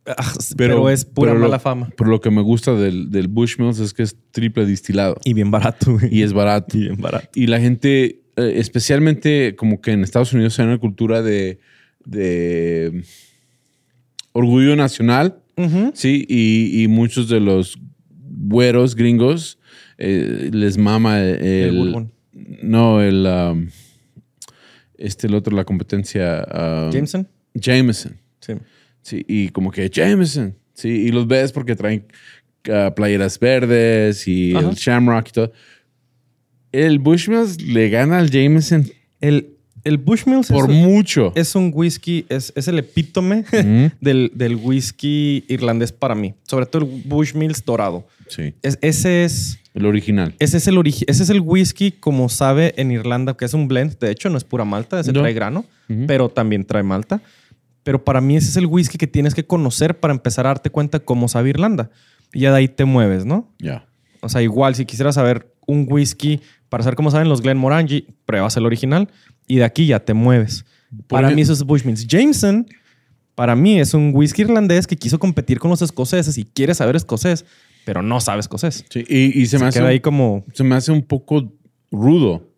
[0.07, 1.91] Ah, Pero, es pura pero lo- mala fama.
[1.97, 5.51] Pero lo que me gusta del, del Bushmills es que es triple distilado Y bien
[5.51, 6.15] barato, güey.
[6.15, 6.77] y es barato.
[6.77, 7.29] Y bien barato.
[7.35, 11.59] Y la gente, eh, especialmente como que en Estados Unidos hay una cultura de,
[12.05, 13.03] de
[14.33, 15.41] orgullo nacional.
[15.95, 16.25] ¿sí?
[16.29, 17.79] Y, y muchos de los
[18.11, 19.59] güeros gringos
[19.99, 21.45] eh, les mama el...
[21.45, 22.09] El.
[22.63, 23.27] No, el...
[23.27, 23.69] um,
[24.99, 26.45] este, el otro, la competencia...
[26.53, 27.29] um, Jameson.
[27.55, 28.17] Jameson.
[28.41, 28.55] Sí.
[29.03, 30.57] Sí, y como que Jameson.
[30.73, 32.07] Sí, y los ves porque traen
[32.73, 34.71] ah, playeras verdes y Ajá.
[34.71, 35.53] el Shamrock y todo.
[36.75, 39.51] El Bushmills le gana al Jameson El,
[39.85, 41.33] el Bushmills por es, mucho.
[41.37, 43.45] es un whisky, es, es el epítome
[44.01, 46.35] del, del whisky irlandés para mí.
[46.43, 48.07] Sobre todo el Bushmills dorado.
[48.29, 50.35] Sí, Es- ese, es, el original.
[50.41, 53.69] ese, es el origi- ese es el whisky como sabe en Irlanda, que es un
[53.69, 53.99] blend.
[54.01, 55.21] De hecho, no es pura malta, ese No.
[55.21, 55.65] trae grano,
[56.09, 57.21] pero también trae malta.
[57.85, 60.71] Pero para mí ese es el whisky que tienes que conocer para empezar a darte
[60.71, 61.91] cuenta cómo sabe Irlanda.
[62.33, 63.53] Y ya de ahí te mueves, ¿no?
[63.61, 63.87] Ya.
[64.21, 66.41] O sea, igual, si quisieras saber un whisky
[66.75, 69.09] para saber cómo saben los Glenmorangie, pruebas el original
[69.47, 70.65] y de aquí ya te mueves.
[71.07, 72.05] Para mí eso es Bushmills.
[72.09, 72.67] Jameson,
[73.37, 76.97] para mí es un whisky irlandés que quiso competir con los escoceses y quiere saber
[76.97, 77.45] escocés,
[77.85, 78.85] pero no sabe escocés.
[78.91, 80.45] Sí, y, y se, Se, me hace, queda ahí un- como...
[80.53, 81.53] se me hace un poco
[81.93, 82.51] rudo.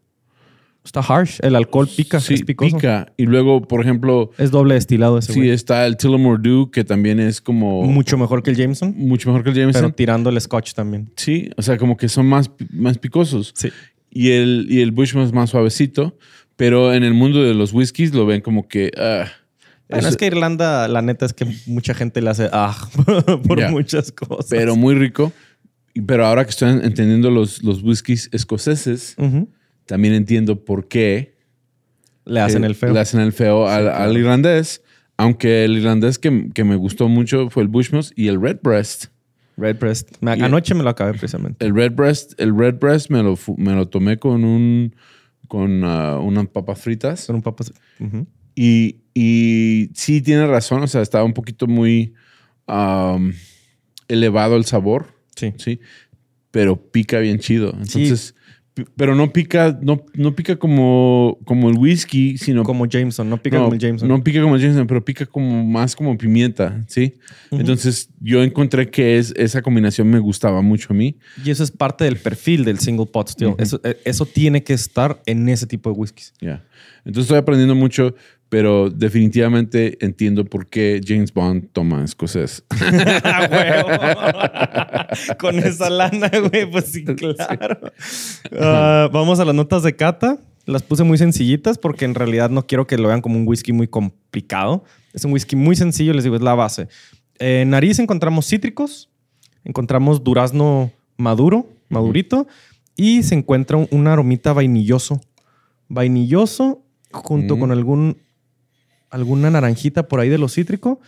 [0.82, 1.40] Está harsh.
[1.42, 2.76] El alcohol pica, Sí, es picoso.
[2.76, 3.12] pica.
[3.16, 7.18] Y luego, por ejemplo, Es doble destilado ese sí está el Tullamore Dew, que también
[7.18, 9.82] es como Mucho mejor que el Jameson, mucho mejor que el Jameson.
[9.82, 11.10] pero tirando el scotch también.
[11.16, 13.52] Sí, o sea, como que son más, más picosos.
[13.56, 13.70] Sí.
[14.10, 16.16] Y el, y el Bushman es más suavecito,
[16.56, 18.90] pero en el mundo de los whiskies lo ven como que...
[18.96, 19.26] ah,
[19.88, 22.76] Bueno, es que Irlanda, la neta es que mucha gente le hace ah
[23.46, 24.46] por muchas cosas.
[24.48, 25.32] Pero muy rico.
[26.06, 29.16] Pero ahora que estoy entendiendo los, los whiskies escoceses,
[29.86, 31.36] también entiendo por qué
[32.24, 32.92] le hacen el feo.
[32.92, 34.04] le hacen el feo al, claro.
[34.04, 34.82] al irlandés.
[35.16, 39.06] Aunque el irlandés que, que me gustó mucho fue el Bushmills y el Redbreast.
[39.56, 40.12] Redbreast.
[40.20, 41.64] Me- Y- Anoche me lo acabé precisamente.
[41.64, 44.94] El Redbreast, el Redbreast me lo, me lo tomé con un
[45.48, 47.26] con ah, unas papas fritas.
[47.26, 47.72] Con un papas.
[48.00, 48.26] Ujú.
[48.54, 52.14] Y, y sí tiene razón, o sea, estaba un poquito muy
[54.08, 55.52] elevado el sabor, Sí.
[55.58, 55.80] ¿sí?
[56.50, 57.70] Pero pica bien chido.
[57.70, 58.34] Entonces,
[58.96, 63.56] pero no pica, no, no pica como, como el whisky, sino Como Jameson, no pica
[63.56, 64.08] no, como el Jameson.
[64.08, 67.14] No pica como el Jameson, pero pica como más como pimienta, ¿sí?
[67.50, 71.16] Entonces yo encontré que es, esa combinación me gustaba mucho a mí.
[71.42, 73.54] Y eso es parte del perfil del single pot still.
[73.58, 76.34] eso, eh, eso tiene que estar en ese tipo de whiskies.
[76.40, 76.62] Ya.
[77.06, 78.14] Entonces estoy aprendiendo mucho,
[78.48, 82.64] pero definitivamente entiendo por qué James Bond toma escocés.
[83.24, 85.08] Ah.
[85.38, 87.92] Con esa lana, güey, pues sí, claro.
[88.58, 90.38] Ah, vamos a las notas de cata.
[90.64, 93.72] Las puse muy sencillitas porque en realidad no quiero que lo vean como un whisky
[93.72, 94.84] muy complicado.
[95.12, 96.88] Es un whisky muy sencillo, les digo, es la base.
[97.38, 99.08] En nariz encontramos cítricos,
[99.64, 102.46] encontramos durazno maduro, madurito,
[102.96, 105.20] y se encuentra un, un aromita vainilloso.
[105.88, 106.82] Vainilloso
[107.12, 107.60] junto Mm.
[107.60, 108.18] con algún,
[109.16, 111.00] alguna naranjita por ahí de lo cítrico.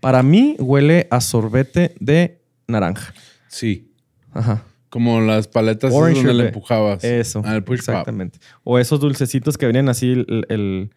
[0.00, 3.12] Para mí huele a sorbete de naranja.
[3.48, 3.92] Sí.
[4.32, 4.64] Ajá.
[4.88, 7.04] Como las paletas Orange donde le empujabas.
[7.04, 7.42] Eso.
[7.44, 7.88] Al push pop.
[7.90, 8.38] exactamente.
[8.64, 10.90] O esos dulcecitos que venían así, el-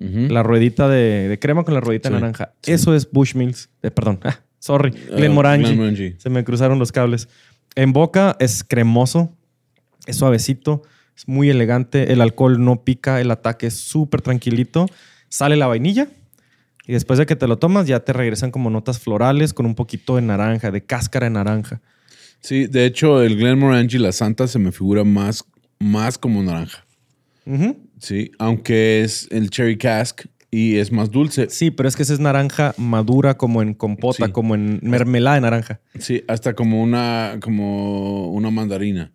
[0.00, 2.52] la ruedita de, de crema con la ruedita de naranja.
[2.62, 2.72] sí.
[2.72, 3.68] Eso es Bushmills.
[3.82, 4.20] Eh, perdón.
[4.22, 4.92] Ah, sorry.
[5.12, 5.16] Ah.
[5.16, 6.16] Glenmorangie.
[6.18, 7.28] Se me cruzaron los cables.
[7.74, 9.32] En boca es cremoso,
[10.06, 10.82] es suavecito,
[11.16, 12.12] es muy elegante.
[12.12, 14.86] El alcohol no pica, el ataque es súper tranquilito.
[15.28, 16.08] Sale la vainilla
[16.86, 19.74] y después de que te lo tomas ya te regresan como notas florales con un
[19.74, 21.80] poquito de naranja, de cáscara de naranja.
[22.40, 25.44] Sí, de hecho, el Glenmorangie, la Santa, se me figura más,
[25.78, 26.84] más como naranja.
[27.98, 31.48] Sí, aunque es el Cherry Cask y es más dulce.
[31.50, 34.32] Sí, pero es que esa es naranja madura como en compota, Sí.
[34.32, 35.80] como en mermelada de naranja.
[35.98, 39.10] Sí, hasta como una, como una mandarina.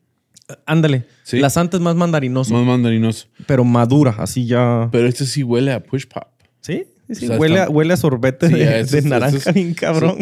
[0.66, 1.06] Ándale.
[1.24, 1.40] Sí.
[1.40, 3.28] La santa es más mandarinoso, Más mandarinoso.
[3.46, 4.90] pero madura, así ya.
[4.92, 6.24] Pero este sí huele a push pop.
[6.62, 7.26] Sí, sí.
[7.26, 9.74] O sea, huele, a, huele a sorbete Sí, de, a esos- de naranja, esos- bien
[9.74, 10.18] cabrón.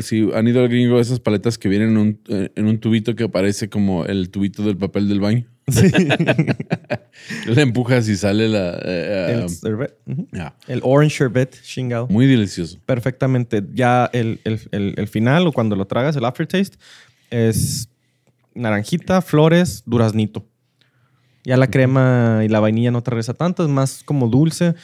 [0.00, 3.14] si han ido al gringo, esas paletas que vienen en un, eh, en un tubito
[3.14, 5.44] que parece como el tubito del papel del baño.
[5.68, 5.90] Sí.
[7.46, 8.78] Le empujas y sale la...
[8.84, 9.96] eh, el, um, sorbet.
[10.68, 12.06] El orange sherbet chingado.
[12.08, 12.78] Muy delicioso.
[12.84, 13.62] Perfectamente.
[13.72, 16.76] Ya el, el- el- el final o cuando lo tragas, el aftertaste,
[17.30, 17.88] es
[18.54, 20.46] naranjita, flores, duraznito.
[21.44, 24.74] Ya la crema y la vainilla no te regresa tanto, es más como dulce.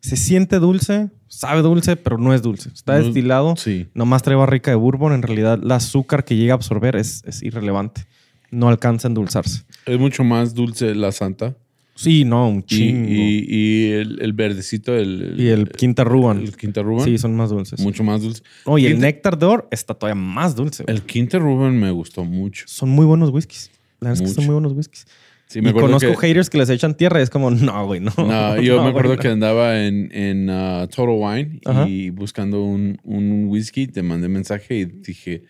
[0.00, 2.68] Se siente dulce, sabe dulce, pero no es dulce.
[2.74, 3.54] Está No- destilado.
[3.56, 3.88] Sí.
[3.94, 5.12] Nomás trae barrica de bourbon.
[5.12, 8.06] En realidad, el azúcar que llega a absorber es, es irrelevante.
[8.50, 9.62] No alcanza a endulzarse.
[9.86, 11.54] Es mucho más dulce la Santa.
[11.94, 13.08] Sí, no, un Y, chingo.
[13.08, 16.38] Y, y- y el, el verdecito, el, el quinta Ruban.
[16.38, 17.04] el Quinta Ruban.
[17.04, 17.78] Sí, son más dulces.
[17.80, 18.42] Mucho más dulce.
[18.66, 20.84] No, y el néctar de oro está todavía más dulce.
[20.84, 20.96] güey.
[20.96, 22.64] El Quinta Ruban me gustó mucho.
[22.66, 23.70] Son muy buenos whiskies.
[24.00, 25.06] La verdad es que son muy buenos whiskies.
[25.46, 27.84] Sí, y me acuerdo conozco que- haters que les echan tierra y es como, no,
[27.86, 28.10] güey, no.
[28.16, 31.86] No, yo No, me acuerdo güey, que andaba en, en uh, Total Wine Ajá.
[31.86, 35.42] y buscando un, un whisky, te mandé mensaje y dije,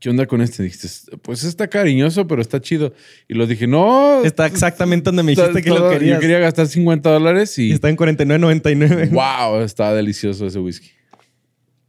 [0.00, 0.62] ¿qué onda con este?
[0.62, 2.92] Dijiste, pues está cariñoso, pero está chido.
[3.28, 4.22] Y lo dije, no.
[4.24, 6.16] Está exactamente donde me está- dijiste que todo- lo querías.
[6.16, 9.10] Yo quería gastar 50 dólares Y y, está en 49.99.
[9.10, 10.90] wow, está delicioso ese whisky.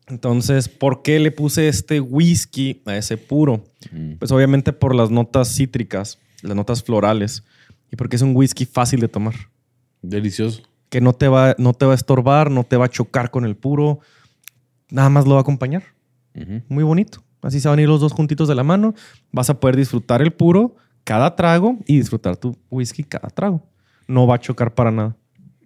[0.07, 3.65] Entonces, ¿por qué le puse este whisky a ese puro?
[3.91, 4.13] Mm.
[4.19, 7.43] Pues obviamente por las notas cítricas, las notas florales.
[7.91, 9.33] Y porque es un whisky fácil de tomar.
[10.01, 10.61] Delicioso.
[10.89, 13.45] Que no te va, no te va a estorbar, no te va a chocar con
[13.45, 13.99] el puro.
[14.91, 15.83] Nada más lo va a acompañar.
[16.67, 17.23] Muy bonito.
[17.45, 18.93] Así se van a ir los dos juntitos de la mano.
[19.31, 23.63] Vas a poder disfrutar el puro cada trago y disfrutar tu whisky cada trago.
[24.07, 25.15] No va a chocar para nada.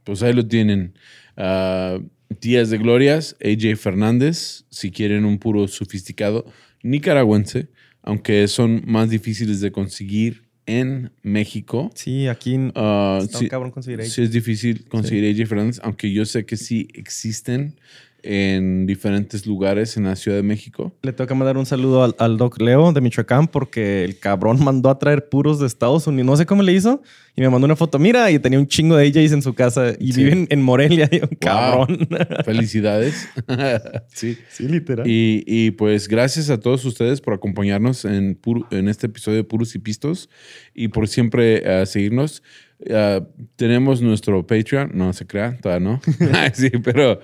[0.03, 0.93] Pues ahí lo tienen.
[1.38, 1.97] Ah,
[2.41, 6.45] Días de Glorias, AJ Fernández, si quieren un puro sofisticado
[6.84, 7.69] nicaragüense,
[8.03, 11.89] aunque son más difíciles de conseguir en México.
[11.95, 16.25] Sí, aquí Ah, está sí, cabrón conseguir sí es difícil conseguir AJ Fernández, aunque yo
[16.25, 17.80] sé que sí existen
[18.24, 20.93] en diferentes lugares en la Ciudad de México.
[21.03, 24.63] Le tengo que mandar un saludo al, al Doc Leo de Michoacán porque el cabrón
[24.63, 26.26] mandó a traer puros de Estados Unidos.
[26.26, 27.01] No sé cómo le hizo.
[27.36, 27.99] Y me mandó una foto.
[27.99, 29.93] Mira, y tenía un chingo de AJs en su casa.
[29.99, 30.24] Y Sí.
[30.24, 31.07] viven en Morelia.
[31.11, 32.07] Y yo, cabrón.
[32.43, 33.30] Felicidades.
[34.09, 34.38] sí.
[34.49, 35.07] sí, literal.
[35.07, 39.43] Y, y, pues gracias a todos ustedes por acompañarnos en, puro- en este episodio de
[39.43, 40.30] Puros y Pistos
[40.74, 42.43] y por siempre eh, seguirnos.
[42.86, 43.22] Eh,
[43.55, 46.01] tenemos nuestro Patreon, no se crea, todavía no.
[46.53, 47.20] sí, pero,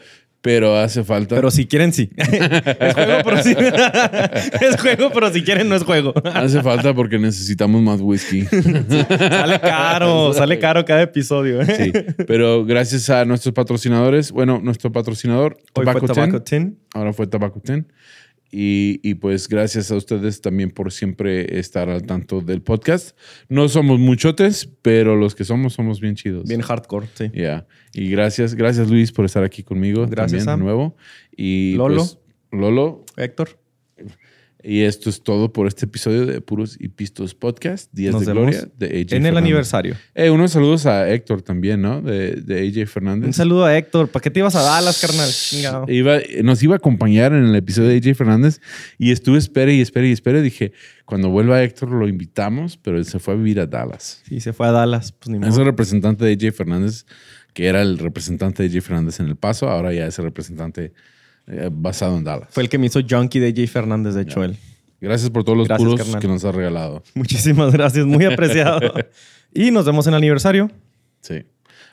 [0.45, 1.33] pero hace falta.
[1.33, 2.11] Pero si quieren, sí.
[2.17, 3.55] es juego, pero sí.
[4.61, 6.13] es juego, pero si quieren, no es juego.
[6.23, 8.43] hace falta porque necesitamos más whisky.
[8.45, 10.33] sale caro.
[10.33, 11.63] Sale caro cada episodio.
[11.63, 11.75] ¿eh?
[11.75, 11.91] Sí,
[12.27, 14.31] pero gracias a nuestros patrocinadores.
[14.31, 16.79] Bueno, nuestro patrocinador, Hoy fue Tobacco Tobacco Ten, Tin.
[16.93, 17.87] ahora fue Tobacco Ten.
[18.51, 23.17] Y, y, pues gracias a ustedes también por siempre estar al tanto del podcast.
[23.49, 26.47] No somos muchotes, pero los que somos somos bien chidos.
[26.47, 27.31] Bien hardcore, sí.
[27.33, 27.67] Ya.
[27.93, 30.95] Y gracias, gracias Luis por estar aquí conmigo Gracias, también de nuevo.
[31.35, 31.97] Y Lolo.
[31.97, 32.17] pues,
[32.51, 33.03] Lolo.
[33.17, 33.59] Héctor,
[34.67, 38.31] Y esto es todo por este episodio de Puros y Pistos Podcast, Días Nos de
[38.31, 39.95] Gloria de AJ en el aniversario.
[40.15, 42.01] Eh, unos saludos a Héctor también, ¿no?
[42.01, 43.27] De, de AJ Fernández.
[43.27, 44.07] Un saludo a Héctor.
[44.07, 45.29] ¿Para qué te ibas a Dallas, carnal?
[45.29, 45.85] Chingado.
[45.87, 48.59] Iba, nos iba a acompañar en el episodio de AJ Fernández
[48.97, 50.41] y estuve espere y espere y espere.
[50.41, 50.71] Dije,
[51.05, 54.23] cuando vuelva Héctor lo invitamos, pero él se fue a vivir a Dallas.
[54.27, 55.11] Sí, se fue a Dallas.
[55.11, 57.05] Pues ni Es el representante de AJ Fernández,
[57.53, 60.91] que era el representante de AJ Fernández en El Paso, ahora ya es el representante
[61.47, 62.47] eh, basado en Dallas.
[62.51, 64.57] Fue el que me hizo junkie de Jay Fernández, de hecho, él.
[64.99, 66.21] Gracias por todos los Gracias, puros carnal.
[66.21, 67.03] que nos ha regalado.
[67.13, 68.79] Muchísimas gracias, muy apreciado.
[69.53, 70.71] y nos vemos en el aniversario.
[71.21, 71.45] Sí.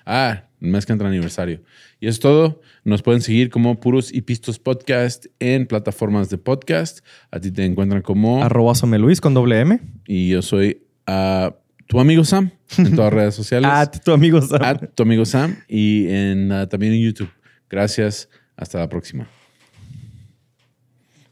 [0.07, 1.61] Ah, mes que entra aniversario.
[2.00, 2.61] Y es todo.
[2.84, 7.05] Nos pueden seguir como Puros y Pistos Podcast en plataformas de podcast.
[7.30, 8.42] A ti te encuentran como...
[8.42, 9.80] Arroba Someluis con doble M.
[10.07, 11.55] Y yo soy ah,
[11.86, 13.70] tu amigo Sam en todas las redes sociales.
[13.72, 14.62] Ah, tu amigo Sam.
[14.62, 17.30] At tu amigo Sam y en, ah, también en YouTube.
[17.68, 18.28] Gracias.
[18.57, 19.28] Hasta la próxima.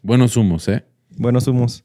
[0.03, 0.85] Buenos humos, ¿eh?
[1.17, 1.85] Buenos humos.